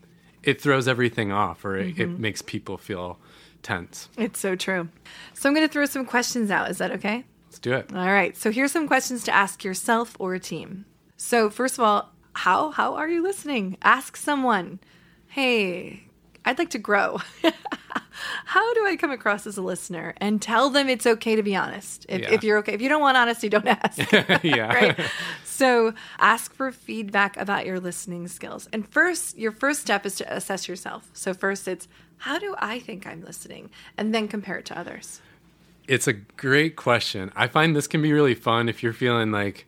[0.51, 3.19] it throws everything off or it, it makes people feel
[3.65, 4.09] tense.
[4.17, 4.89] It's so true.
[5.35, 6.71] So I'm going to throw some questions out.
[6.71, 7.25] Is that okay?
[7.49, 7.93] Let's do it.
[7.93, 8.37] All right.
[8.37, 10.85] So here's some questions to ask yourself or a team.
[11.17, 13.77] So first of all, how how are you listening?
[13.83, 14.79] Ask someone,
[15.29, 16.05] "Hey,
[16.45, 17.19] I'd like to grow.
[18.47, 21.57] how do I come across as a listener?" And tell them it's okay to be
[21.57, 22.07] honest.
[22.09, 22.33] If, Yeah.
[22.33, 23.99] if you're okay, if you don't want honesty, don't ask.
[24.45, 24.73] yeah.
[24.75, 25.01] right?
[25.45, 28.69] So ask for feedback about your listening skills.
[28.73, 31.09] And first, your first step is to assess yourself.
[31.15, 35.21] So first, it's how do I think I'm listening, and then compare it to others.
[35.89, 37.31] It's a great question.
[37.37, 39.67] I find this can be really fun if you're feeling like,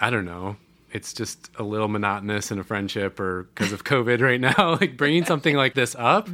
[0.00, 0.56] I don't know,
[0.92, 4.76] it's just a little monotonous in a friendship or because of COVID right now.
[4.80, 6.28] Like bringing something like this up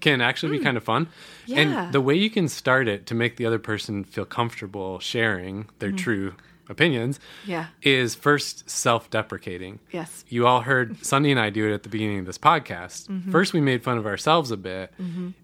[0.00, 1.06] can actually be kind of fun.
[1.06, 1.12] Mm-hmm.
[1.52, 1.52] Hmm.
[1.52, 1.82] Yeah.
[1.84, 5.68] And the way you can start it to make the other person feel comfortable sharing
[5.78, 6.34] their true
[6.68, 7.50] opinions Mm-hmm.
[7.50, 7.66] Yeah.
[7.82, 9.80] is first self deprecating.
[9.90, 10.24] Yes.
[10.28, 13.08] You all heard Sundie and I do it at the beginning of this podcast.
[13.08, 13.32] Mm-hmm.
[13.32, 14.92] First, we made fun of ourselves a bit,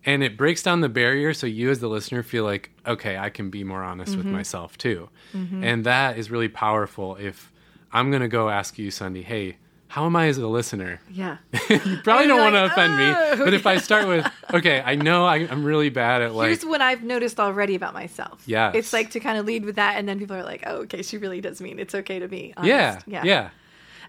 [0.05, 3.31] and it breaks down the barrier so you, as the listener, feel like, okay, I
[3.31, 4.19] can be more honest Mm-hmm.
[4.19, 5.09] with myself too.
[5.35, 7.51] And that is really powerful if
[7.97, 9.57] I'm going to go ask you, Sundie, hey,
[9.89, 11.01] how am I as a listener?
[11.11, 11.39] Yeah.
[11.71, 14.83] You probably don't you're want to offend "Oh." me, but if I start with, okay,
[14.85, 18.43] I know I, I'm really bad at like, Here's what I've noticed already about myself.
[18.47, 18.73] Yeah.
[18.75, 21.03] It's like to kind of lead with that, and then people are like, oh, okay,
[21.03, 23.05] she really does mean it's okay to be honest.
[23.07, 23.51] yeah, yeah,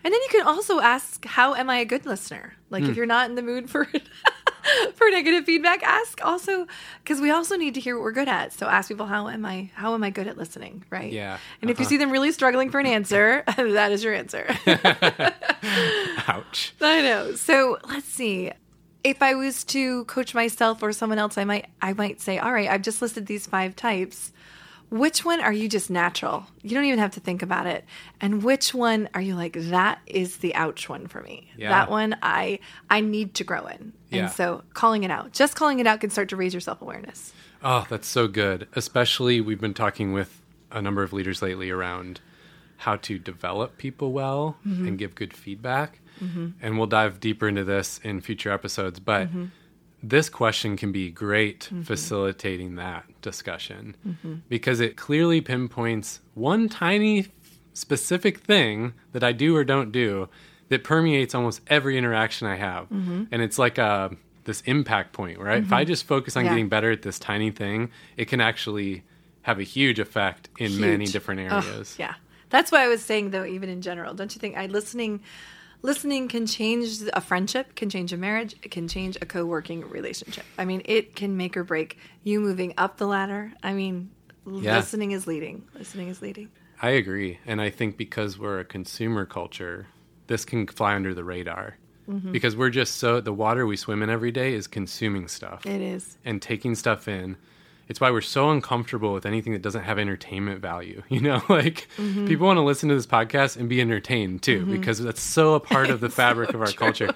[0.04, 2.54] And then you can also ask, how am I a good listener?
[2.70, 2.90] Like, Hmm.
[2.92, 3.88] if you're not in the mood for
[4.96, 6.68] for negative feedback, ask also
[7.04, 8.54] because we also need to hear what we're good at.
[8.54, 9.70] So ask people, how am I?
[9.76, 10.84] How am I good at listening?
[10.90, 11.12] Right.
[11.12, 11.38] Yeah.
[11.62, 11.90] And if you Uh-huh.
[11.90, 14.46] see them really struggling for an answer, that is your answer.
[16.28, 16.74] ouch.
[16.82, 17.36] I know.
[17.36, 18.52] So let's see.
[19.04, 22.52] If I was to coach myself or someone else, I might I might say, all
[22.52, 24.34] right, I've just listed these five types.
[24.90, 26.46] Which one are you just natural?
[26.62, 27.84] You don't even have to think about it.
[28.22, 31.52] And which one are you like that is the ouch one for me?
[31.58, 31.70] Yeah.
[31.70, 33.92] That one I I need to grow in.
[34.10, 34.24] Yeah.
[34.24, 37.34] And so calling it out, just calling it out can start to raise your self-awareness.
[37.64, 38.68] Oh, that's so good.
[38.76, 42.22] Especially, we've been talking with a number of leaders lately around
[42.78, 44.88] how to develop people well Mm-hmm.
[44.88, 46.00] and give good feedback.
[46.20, 49.00] And we'll dive deeper into this in future episodes.
[49.00, 49.46] But Mm-hmm.
[50.04, 51.82] This question can be great mm-hmm.
[51.82, 54.36] facilitating that discussion mm-hmm.
[54.48, 57.28] because it clearly pinpoints one tiny
[57.74, 60.30] specific thing that I do or don't do
[60.70, 62.86] that permeates almost every interaction I have.
[62.86, 63.26] Mm-hmm.
[63.32, 65.62] And it's like a this impact point, right?
[65.62, 65.88] If I mm-hmm.
[65.88, 66.52] just focus on Yeah.
[66.52, 69.04] getting better at this tiny thing, it can actually
[69.42, 71.96] have a huge effect in many different areas.
[72.00, 72.16] yeah.
[72.50, 75.22] That's why I was saying though, even in general, don't you think I listening
[75.82, 80.46] listening can change a friendship, can change a marriage, it can change a co-working relationship.
[80.58, 83.54] I mean, it can make or break you moving up the ladder.
[83.64, 84.10] I mean,
[84.46, 84.78] Yeah.
[84.78, 85.64] listening is leading.
[85.78, 86.50] Listening is leading.
[86.82, 87.40] I agree.
[87.46, 89.88] And I think because we're a consumer culture,
[90.28, 91.78] this can fly under the radar.
[92.10, 92.32] Mm-hmm.
[92.32, 95.82] Because we're just so, the water we swim in every day is consuming stuff It
[95.82, 96.18] is.
[96.24, 97.36] and taking stuff in.
[97.88, 101.04] It's why we're so uncomfortable with anything that doesn't have entertainment value.
[101.10, 102.28] You know, like Mm-hmm.
[102.28, 105.60] people want to listen to this podcast and be entertained too, because that's so a
[105.60, 107.12] part of the fabric of our culture.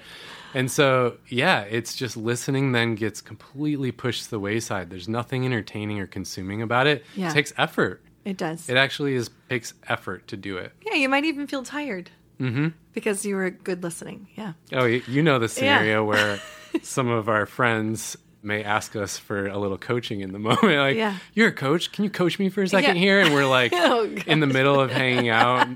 [0.54, 4.90] And so, yeah, it's just listening then gets completely pushed to the wayside.
[4.90, 7.04] There's nothing entertaining or consuming about it.
[7.16, 7.30] Yeah.
[7.30, 8.02] It takes effort.
[8.24, 8.68] It does.
[8.68, 10.72] It actually is takes effort to do it.
[10.86, 12.10] yeah, you might even feel tired.
[12.40, 12.68] Mm-hmm.
[12.92, 14.28] Because you were good listening.
[14.36, 14.52] Yeah.
[14.72, 16.38] Oh, you know the scenario where
[16.82, 20.62] some of our friends may ask us for a little coaching in the moment.
[20.62, 21.16] Like, Yeah.
[21.34, 21.92] you're a coach.
[21.92, 23.02] Can you coach me for a second Yeah.
[23.02, 23.20] here?
[23.20, 25.68] And we're like Oh, in the middle of hanging out,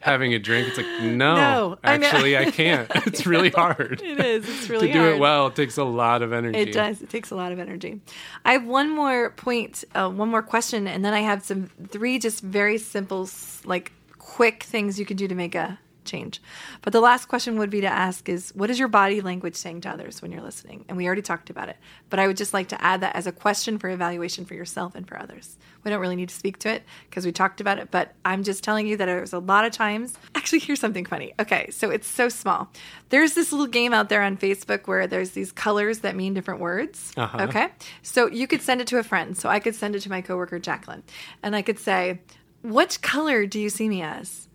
[0.00, 0.68] having a drink.
[0.68, 2.90] It's like, no, No, actually, I, can't.
[3.06, 4.00] It's really hard.
[4.02, 4.48] It is.
[4.48, 4.92] It's really hard.
[4.92, 5.14] to do hard.
[5.16, 6.58] it well, it takes a lot of energy.
[6.58, 7.00] It does.
[7.02, 8.00] It takes a lot of energy.
[8.44, 12.18] I have one more point, uh, one more question, and then I have some three
[12.18, 13.28] just very simple,
[13.64, 15.78] like quick things you can do to make a
[16.10, 16.42] change.
[16.82, 19.82] But the last question would be to ask is what is your body language saying
[19.82, 20.84] to others when you're listening?
[20.88, 21.76] And we already talked about it.
[22.10, 24.94] But I would just like to add that as a question for evaluation for yourself
[24.94, 25.56] and for others.
[25.84, 28.42] We don't really need to speak to it because we talked about it, but I'm
[28.42, 30.14] just telling you that there's a lot of times.
[30.34, 31.32] Actually, here's something funny.
[31.38, 32.70] Okay, so it's so small.
[33.08, 36.60] There's this little game out there on Facebook where there's these colors that mean different
[36.60, 37.12] words.
[37.16, 37.44] Uh-huh.
[37.44, 37.68] Okay,
[38.02, 39.36] so you could send it to a friend.
[39.36, 41.02] So I could send it to my coworker Jacqueline,
[41.42, 42.20] and I could say,
[42.62, 44.48] "Which color do you see me as?"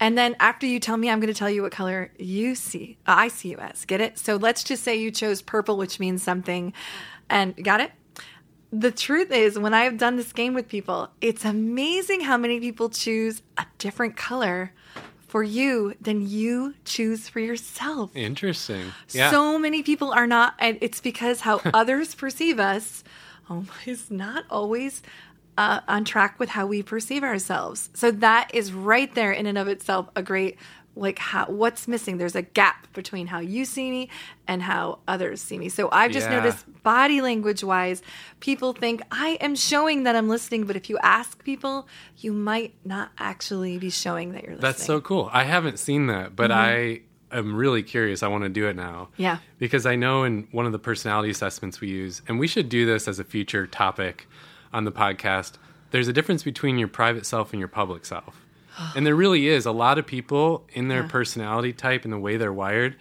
[0.00, 2.98] And then after you tell me, I'm going to tell you what color you see.
[3.06, 3.84] Uh, I see you as.
[3.84, 4.18] Get it?
[4.18, 6.72] So let's just say you chose purple, which means something.
[7.28, 7.92] And got it?
[8.70, 12.90] The truth is, when I've done this game with people, it's amazing how many people
[12.90, 14.72] choose a different color
[15.28, 18.10] for you than you choose for yourself.
[18.14, 18.92] Interesting.
[19.10, 19.30] Yeah.
[19.30, 23.04] So many people are not, and it's because how others perceive us
[23.48, 25.02] oh, is not always
[25.58, 27.90] uh, on track with how we perceive ourselves.
[27.92, 30.56] So that is right there in and of itself a great
[30.96, 34.08] like how what's missing there's a gap between how you see me
[34.48, 36.38] and how others see me so i've just Yeah.
[36.38, 38.02] noticed body language wise
[38.40, 42.74] people think i am showing that i'm listening but if you ask people you might
[42.84, 45.30] not actually be showing that you're listening That's so cool.
[45.32, 48.24] I haven't seen that, but I am really curious.
[48.24, 49.10] I want to do it now.
[49.12, 49.22] Mm-hmm.
[49.22, 49.38] Yeah.
[49.58, 52.86] Because I know in one of the personality assessments we use, and we should do
[52.86, 54.26] this as a future topic
[54.72, 55.52] on the podcast,
[55.90, 58.44] there's a difference between your private self and your public self.
[58.94, 61.02] And there really is a lot of people in their Yeah.
[61.02, 61.10] Mm-hmm.
[61.10, 62.94] personality type and the way they're wired.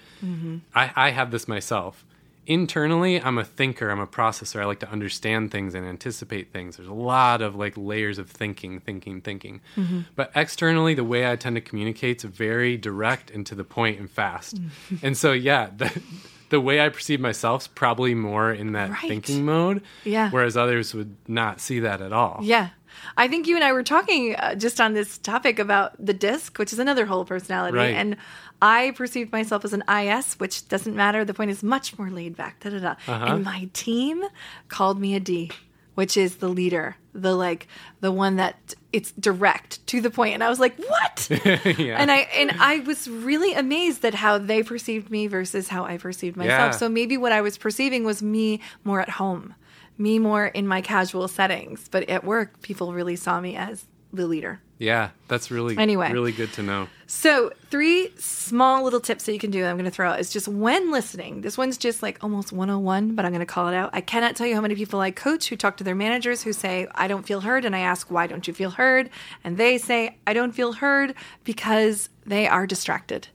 [0.73, 2.03] I, I have this myself.
[2.47, 4.61] Internally, I'm a thinker, I'm a processor.
[4.61, 6.77] I like to understand things and anticipate things.
[6.77, 9.59] There's a lot of like layers of thinking, thinking, thinking.
[9.75, 9.99] Mm-hmm.
[10.15, 13.99] But externally, the way I tend to communicate is very direct and to the point
[13.99, 14.55] and fast.
[14.55, 15.05] Mm-hmm.
[15.05, 16.01] and so, yeah, the,
[16.49, 19.01] the way I perceive myself is probably more in that Right.
[19.07, 19.81] thinking mode.
[20.03, 20.29] Yeah.
[20.29, 22.39] Whereas others would not see that at all.
[22.41, 22.69] Yeah.
[23.15, 26.57] I think you and I were talking uh, just on this topic about the DISC,
[26.57, 27.77] which is another whole personality.
[27.77, 27.93] Right.
[27.93, 28.17] And
[28.61, 31.23] I perceived myself as an IS, which doesn't matter.
[31.23, 32.59] The point is much more laid back.
[32.61, 32.89] Da, da, da.
[33.07, 33.35] Uh-huh.
[33.35, 34.23] And my team
[34.67, 35.51] called me a D,
[35.93, 37.67] which is the leader, the like,
[37.99, 40.21] the one that it's direct to the.
[40.21, 41.27] And I was like, what?
[41.79, 41.97] yeah.
[41.99, 45.97] And I and I was really amazed at how they perceived me versus how I
[45.97, 46.71] perceived myself.
[46.73, 46.77] Yeah.
[46.77, 49.55] So maybe what I was perceiving was me more at home,
[49.97, 51.87] me more in my casual settings.
[51.89, 54.61] But at work, people really saw me as the leader.
[54.79, 56.11] yeah, that's really, Anyway.
[56.11, 56.87] really good to know.
[57.07, 60.29] So, three small little tips that you can do I'm going to throw out is
[60.29, 61.41] just when listening.
[61.41, 63.89] This one's just like almost 101, but I'm going to call it out.
[63.93, 66.53] I cannot tell you how many people I coach who talk to their managers who
[66.53, 67.65] say, I don't feel heard.
[67.65, 69.09] And I ask, why don't you feel heard?
[69.43, 73.29] And they say, I don't feel heard because they are distracted.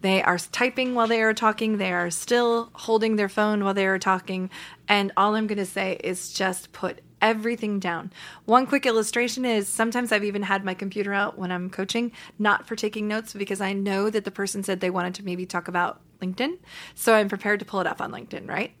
[0.00, 1.78] They are typing while they are talking.
[1.78, 4.48] They are still holding their phone while they are talking.
[4.86, 8.12] And all I'm going to say is just put everything down.
[8.44, 12.66] One quick illustration is sometimes I've even had my computer out when I'm coaching, not
[12.66, 15.68] for taking notes because I know that the person said they wanted to maybe talk
[15.68, 16.58] about LinkedIn.
[16.94, 18.72] So I'm prepared to pull it up on LinkedIn, right?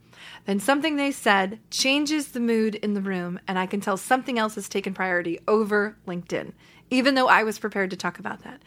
[0.46, 4.38] Then something they said changes the mood in the room, and I can tell something
[4.38, 6.52] else has taken priority over LinkedIn,
[6.90, 8.62] even though I was prepared to talk about that.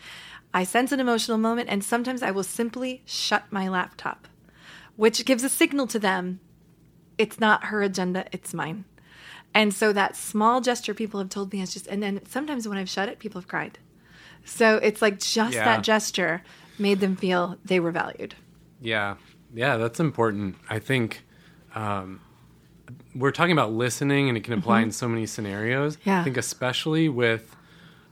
[0.53, 4.27] I sense an emotional moment, and sometimes I will simply shut my laptop,
[4.95, 6.39] which gives a signal to them
[7.17, 8.85] it's not her agenda, it's mine.
[9.53, 12.77] And so that small gesture people have told me is just, and then sometimes when
[12.77, 13.79] I've shut it, people have cried.
[14.45, 15.65] So it's like just Yeah.
[15.65, 16.41] that gesture
[16.79, 18.35] made them feel they were valued.
[18.81, 19.15] Yeah,
[19.53, 20.55] yeah, that's important.
[20.69, 21.23] I think
[21.75, 22.21] um,
[23.13, 25.97] we're talking about listening, and it can apply in so many scenarios.
[25.97, 26.09] Mm-hmm.
[26.09, 26.21] Yeah.
[26.21, 27.55] I think especially with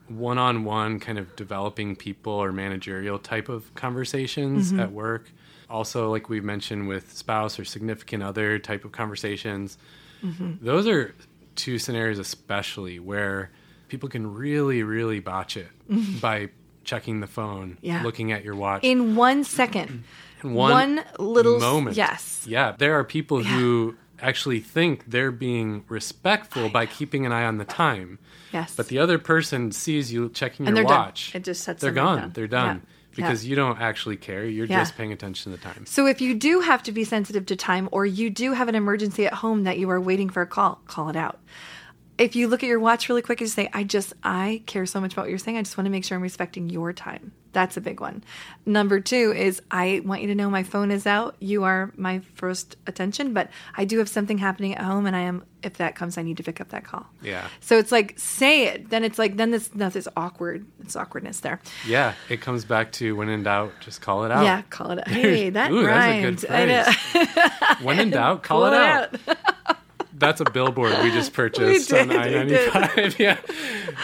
[0.08, 4.80] one-on-one kind of developing people or managerial type of conversations Mm-hmm.
[4.82, 5.30] at work.
[5.70, 9.78] Also, like we mentioned with spouse or significant other type of conversations,
[10.24, 10.66] Mm-hmm.
[10.66, 11.16] those are
[11.60, 13.52] two scenarios especially where
[13.88, 15.68] people can really, really botch it
[16.22, 16.50] by
[16.84, 17.78] checking the phone.
[17.82, 18.02] Yeah.
[18.04, 20.04] looking at your watch In one second,
[20.44, 21.98] in one, little moment.
[21.98, 22.46] Yes.
[22.48, 27.58] Yeah, there are people who actually think they're being respectful by keeping an eye on
[27.58, 28.20] the time,
[28.52, 28.76] Yes.
[28.76, 31.06] but the other person sees you checking And your they're done.
[31.06, 31.34] watch.
[31.36, 32.18] It just shuts They're gone.
[32.18, 32.32] down.
[32.34, 32.94] They're done Yeah.
[33.22, 33.50] Because Yeah.
[33.50, 34.46] you don't actually care.
[34.46, 34.80] You're Yeah.
[34.80, 35.86] just paying attention to the time.
[35.86, 38.76] So if you do have to be sensitive to time or you do have an
[38.76, 41.40] emergency at home that you are waiting for a call, call it out.
[42.18, 45.00] If you look at your watch really quick and say, I just, I care so
[45.00, 45.58] much about what you're saying.
[45.58, 47.32] I just want to make sure I'm respecting your time.
[47.52, 48.24] That's a big one.
[48.66, 51.36] Number two is I want you to know my phone is out.
[51.40, 55.22] You are my first attention, but I do have something happening at home and I
[55.22, 57.08] am, if that comes, I need to pick up that call.
[57.24, 57.48] Yeah.
[57.60, 58.90] So it's like, say it.
[58.92, 60.66] Then it's like, then this, nothing's awkward.
[60.82, 61.60] It's awkwardness there.
[61.88, 64.44] Yeah, it comes back to when in doubt, just call it out.
[64.44, 65.00] Yeah, call it.
[65.00, 65.08] Out.
[65.20, 67.76] Hey, that Ooh, that's a good know.
[67.86, 69.16] When in doubt, call Pull it out.
[70.20, 73.20] that's a billboard we just purchased We on did, I ninety five.
[73.20, 73.38] Yeah.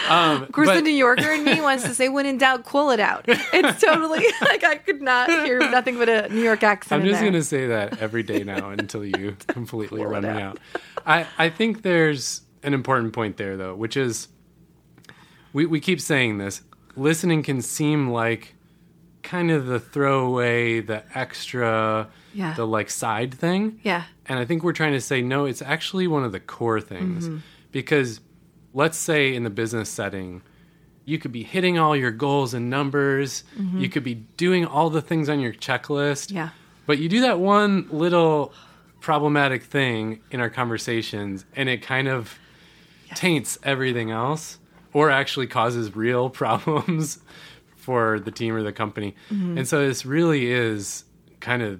[0.09, 2.63] Um, Of course, but- the New Yorker in me wants to say, "When in doubt,
[2.65, 6.63] cool it out." It's totally like I could not hear nothing but a New York
[6.63, 7.01] accent.
[7.03, 10.39] I'm just going to say that every day now until you completely run me out.
[10.41, 10.59] out.
[11.05, 14.27] I, I think there's an important point there, though, which is
[15.53, 16.61] we, we keep saying this
[16.95, 18.55] listening can seem like
[19.21, 22.53] kind of the throwaway, the extra, Yeah.
[22.53, 23.79] the like side thing.
[23.83, 24.03] Yeah.
[24.27, 27.27] And I think we're trying to say, no, it's actually one of the core things.
[27.27, 27.37] Mm-hmm.
[27.71, 28.19] Because
[28.73, 30.41] let's say in the business setting,
[31.05, 33.43] you could be hitting all your goals and numbers,
[33.75, 36.27] you could be doing all the things on your checklist.
[36.27, 36.37] Mm-hmm.
[36.37, 36.49] Yeah.
[36.85, 38.53] But you do that one little
[38.99, 42.37] problematic thing in our conversations, and it kind of
[43.13, 44.57] taints everything else
[44.93, 47.19] or actually causes real problems
[47.75, 49.15] for the team or the company.
[49.29, 49.59] Mm-hmm.
[49.59, 51.03] And so this really is
[51.39, 51.79] kind of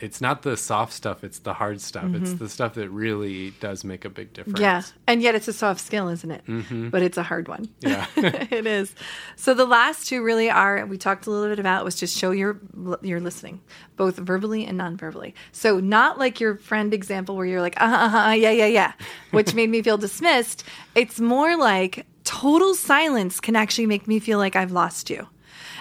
[0.00, 2.14] it's not the soft stuff, it's the hard stuff.
[2.14, 4.58] It's the stuff that really does make a big difference.
[4.58, 4.62] Mm-hmm.
[4.62, 6.90] Yeah, and yet it's a soft skill, isn't it?
[6.90, 7.68] But it's a hard one.
[7.80, 8.06] Yeah.
[8.16, 8.94] it is.
[9.36, 12.30] So the last two really are we talked a little bit about was just show
[12.30, 12.60] your
[13.02, 13.60] your listening,
[13.96, 15.34] both verbally and non-verbally.
[15.52, 18.92] So not like your friend example where you're like uh huh uh-huh, yeah yeah yeah,
[19.30, 20.64] which made me feel dismissed.
[20.94, 25.26] It's more like total silence can actually make me feel like I've lost you.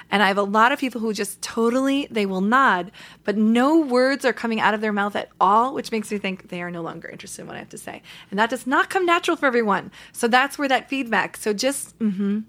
[0.10, 2.92] And I have a lot of people who just totally, they will nod,
[3.24, 6.50] but no words are coming out of their mouth at all, which makes me think
[6.50, 8.02] they are no longer interested in what I have to say.
[8.32, 9.92] And that does not come natural for everyone.
[10.14, 11.38] So that's where that feedback.
[11.38, 12.40] So just, mm hmm.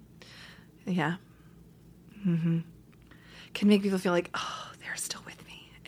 [0.87, 1.17] Yeah.
[2.27, 2.59] Mm hmm.
[3.55, 5.19] Can make people feel like, oh, they're still.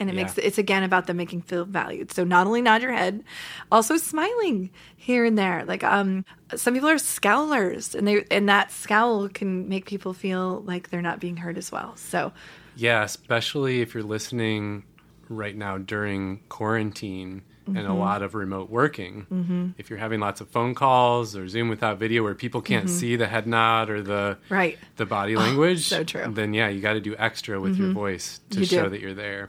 [0.00, 0.16] And it Yeah.
[0.16, 2.12] makes it's again about them making feel valued.
[2.12, 3.24] So not only nod your head,
[3.70, 5.64] also smiling here and there.
[5.66, 6.24] Like um
[6.56, 11.02] some people are scowlers and they and that scowl can make people feel like they're
[11.02, 11.96] not being heard as well.
[11.96, 12.32] So
[12.74, 14.84] Yeah, especially if you're listening
[15.28, 17.90] right now during quarantine and Mm-hmm.
[17.90, 19.74] a lot of remote working.
[19.78, 23.16] If you're having lots of phone calls or Zoom without video where people can't see
[23.16, 24.54] the head nod or the Mm-hmm.
[24.54, 24.78] Right.
[24.96, 26.22] the body language, so true.
[26.22, 26.34] Mm-hmm.
[26.34, 28.90] then yeah, you got to do extra with your voice to You show do.
[28.90, 29.46] that you're there.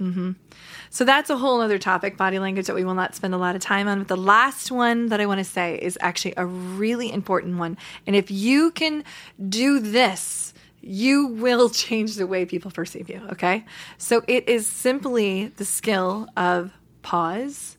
[0.89, 3.55] So that's a whole other topic, body language, that we will not spend a lot
[3.55, 3.99] of time on.
[3.99, 7.77] But the last one that I want to say is actually a really important one.
[8.05, 9.03] And if you can
[9.47, 13.21] do this, you will change the way people perceive you.
[13.31, 13.63] Okay.
[13.97, 16.71] So it is simply the skill of
[17.03, 17.77] pause.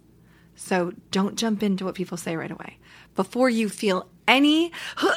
[0.63, 2.79] So don't jump into what people say right away.
[3.17, 4.71] Before you feel any,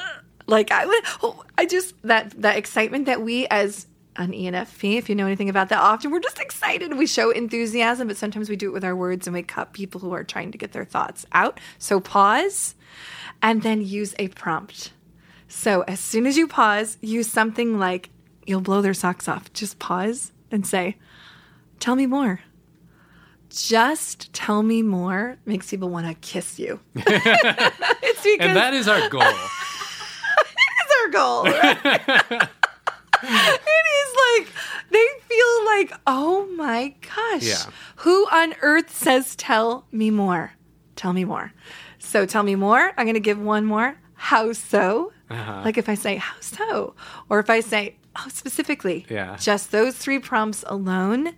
[0.48, 3.86] like I would, I just, that, that excitement that we as
[4.16, 6.98] an ENFP, if you know anything about that, often we're just excited.
[6.98, 10.02] We show enthusiasm, but sometimes we do it with our words and we cut people
[10.02, 11.60] who are trying to get their thoughts out.
[11.78, 12.74] So pause
[13.39, 14.93] and then use a prompt.
[15.48, 18.10] So as soon as you pause, use something like
[18.48, 19.54] you'll blow their socks off.
[19.54, 20.98] Just pause and say,
[21.80, 22.39] Tell me more.
[23.56, 26.80] Just tell me more makes people want to kiss you.
[26.95, 29.22] it's because And that is our goal.
[29.24, 31.43] is our goal.
[31.45, 32.49] right?
[33.24, 34.53] it is like
[34.91, 37.72] they feel like, oh my gosh, Yeah.
[37.97, 40.51] who on earth says tell me more?
[40.95, 41.53] Tell me more.
[41.99, 42.91] So tell me more.
[42.97, 43.97] I'm going to give one more.
[44.16, 45.12] How so?
[45.30, 45.62] Uh-huh.
[45.66, 46.93] Like if I say how so,
[47.30, 49.38] or if I say oh specifically, Yeah.
[49.38, 51.34] just those three prompts alone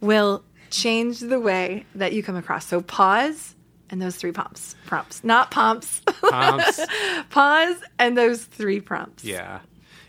[0.00, 0.44] will
[0.80, 2.66] change the way that you come across.
[2.66, 3.54] So pause
[3.90, 6.00] and those three prompts, prompts, not pomps.
[6.28, 6.80] Pomps.
[7.30, 9.24] pause and those three prompts.
[9.24, 9.60] Yeah.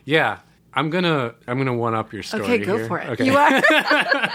[0.06, 0.40] Yeah.
[0.74, 2.44] I'm gonna I'm gonna one up your story.
[2.44, 2.88] Okay, go here.
[2.88, 3.10] for it.
[3.10, 3.26] Okay.
[3.26, 3.62] You are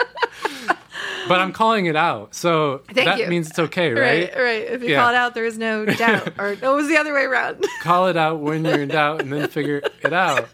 [1.28, 2.34] but I'm calling it out.
[2.34, 3.26] So Thank that you.
[3.28, 4.34] means it's okay, right?
[4.34, 4.36] right.
[4.36, 4.62] Right.
[4.70, 5.00] If you Yeah.
[5.02, 6.32] call it out, there is no doubt.
[6.38, 7.64] Or no, it was the other way around.
[7.82, 10.48] Call it out when you're in doubt and then figure it out.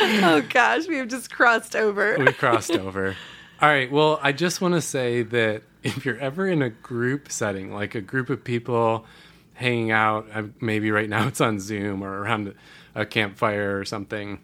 [0.00, 2.16] oh gosh, we have just crossed over.
[2.18, 3.16] we crossed over.
[3.64, 3.90] All right.
[3.90, 7.94] Well, I just want to say that if you're ever in a group setting, like
[7.94, 9.06] a group of people
[9.54, 12.54] hanging out, uh, maybe right now it's on Zoom or around
[12.94, 14.40] a campfire or something,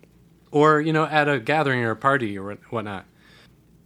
[0.50, 3.04] or, you know, at a gathering or a party or whatnot.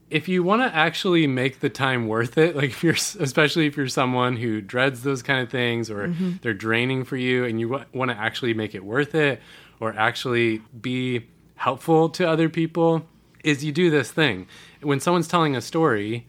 [0.08, 3.76] If you want to actually make the time worth it, like if you're, especially if
[3.76, 7.70] you're someone who dreads those kind of things or they're draining for you and you
[7.92, 9.40] want to actually make it worth it
[9.80, 11.26] or actually be
[11.56, 13.04] helpful to other people,
[13.44, 14.46] is you do this thing.
[14.82, 16.26] When someone's telling a story,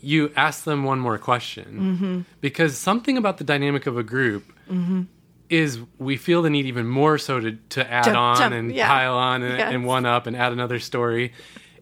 [0.00, 1.64] you ask them one more question
[1.98, 2.20] mm-hmm.
[2.40, 5.02] because something about the dynamic of a group mm-hmm.
[5.50, 8.74] is we feel the need even more so to, to add Jump, on jump, and
[8.74, 8.88] yeah.
[8.88, 9.74] pile on and, Yes.
[9.74, 11.32] and one up and add another story.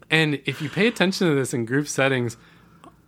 [0.09, 2.35] And if you pay attention to this in group settings,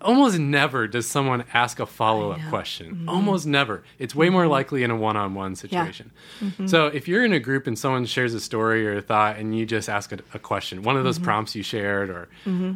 [0.02, 2.95] almost never does someone ask a follow up question.
[2.95, 3.10] Mm-hmm.
[3.10, 3.84] Almost never.
[3.99, 6.12] It's way more likely in a one on one situation.
[6.39, 6.68] Mm-hmm.
[6.68, 9.58] So if you're in a group and someone shares a story or a thought and
[9.58, 11.26] you just ask a, a question, one of those Mm-hmm.
[11.26, 12.30] prompts you shared, or,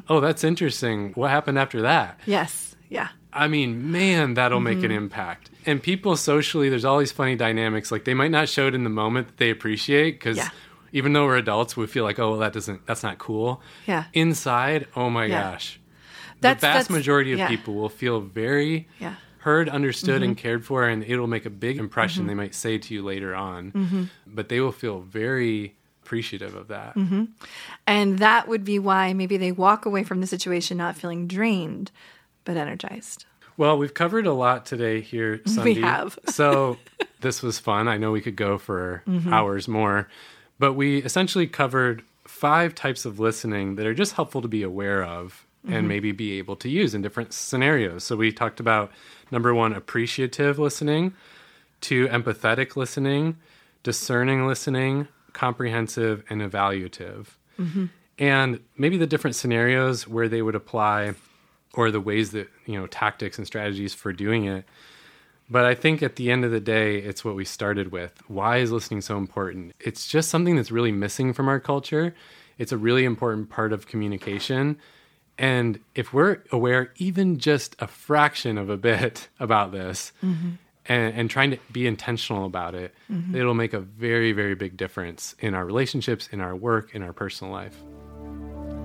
[0.10, 1.12] oh, that's interesting.
[1.14, 2.20] What happened after that?
[2.26, 2.76] Yes.
[2.90, 3.10] Yeah.
[3.34, 4.86] I mean, man, that'll make Mm-hmm.
[4.86, 5.50] an impact.
[5.66, 7.92] And people socially, there's all these funny dynamics.
[7.92, 10.50] Like they might not show it in the moment that they appreciate because Yeah.
[10.94, 13.62] even though we're adults, we feel like, oh, well, that doesn't, that's not cool.
[13.88, 14.06] Yeah.
[14.14, 15.52] Inside, oh my Yeah.
[15.52, 15.80] gosh,
[16.50, 17.48] That's the vast that's- majority of yeah.
[17.48, 19.10] people will feel very Yeah.
[19.12, 19.20] Mm-hmm.
[19.40, 22.26] heard, understood, and cared for, and it'll make a big impression.
[22.28, 24.04] They might say to you later on, Mm-hmm.
[24.28, 26.96] but they will feel very appreciative of that.
[26.96, 27.26] Mm-hmm.
[27.88, 31.92] And that would be why maybe they walk away from the situation not feeling drained,
[32.44, 33.26] but energized.
[33.58, 35.76] Well, we've covered a lot today here, Sundie.
[35.76, 36.20] We have.
[36.30, 36.78] so
[37.22, 37.88] this was fun.
[37.88, 39.34] I know we could go for Mm-hmm.
[39.34, 40.08] hours more,
[40.60, 45.04] but we essentially covered five types of listening that are just helpful to be aware
[45.04, 45.74] of Mm-hmm.
[45.74, 48.04] and maybe be able to use in different scenarios.
[48.04, 48.92] So we talked about
[49.32, 51.16] number one, appreciative listening,
[51.82, 53.38] two, empathetic listening,
[53.82, 57.30] discerning listening, comprehensive, and evaluative.
[58.20, 61.16] And maybe the different scenarios where they would apply
[61.74, 64.66] or the ways that, you know, tactics and strategies for doing it.
[65.50, 68.14] But I think at the end of the day, it's what we started with.
[68.28, 69.74] Why is listening so important?
[69.80, 72.14] It's just something that's really missing from our culture.
[72.58, 74.78] It's a really important part of communication.
[75.38, 80.52] And if we're aware even just a fraction of a bit about this mm-hmm.
[80.86, 83.36] and, and trying to be intentional about it, mm-hmm.
[83.36, 87.14] it'll make a very, very big difference in our relationships, in our work, in our
[87.14, 87.78] personal life.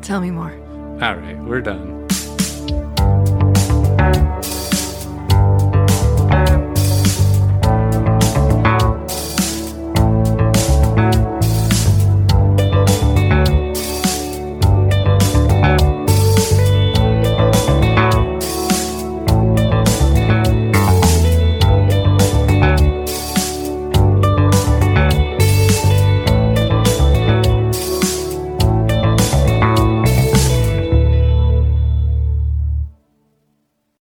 [0.02, 0.52] Tell me more.
[1.02, 2.09] All right, we're done.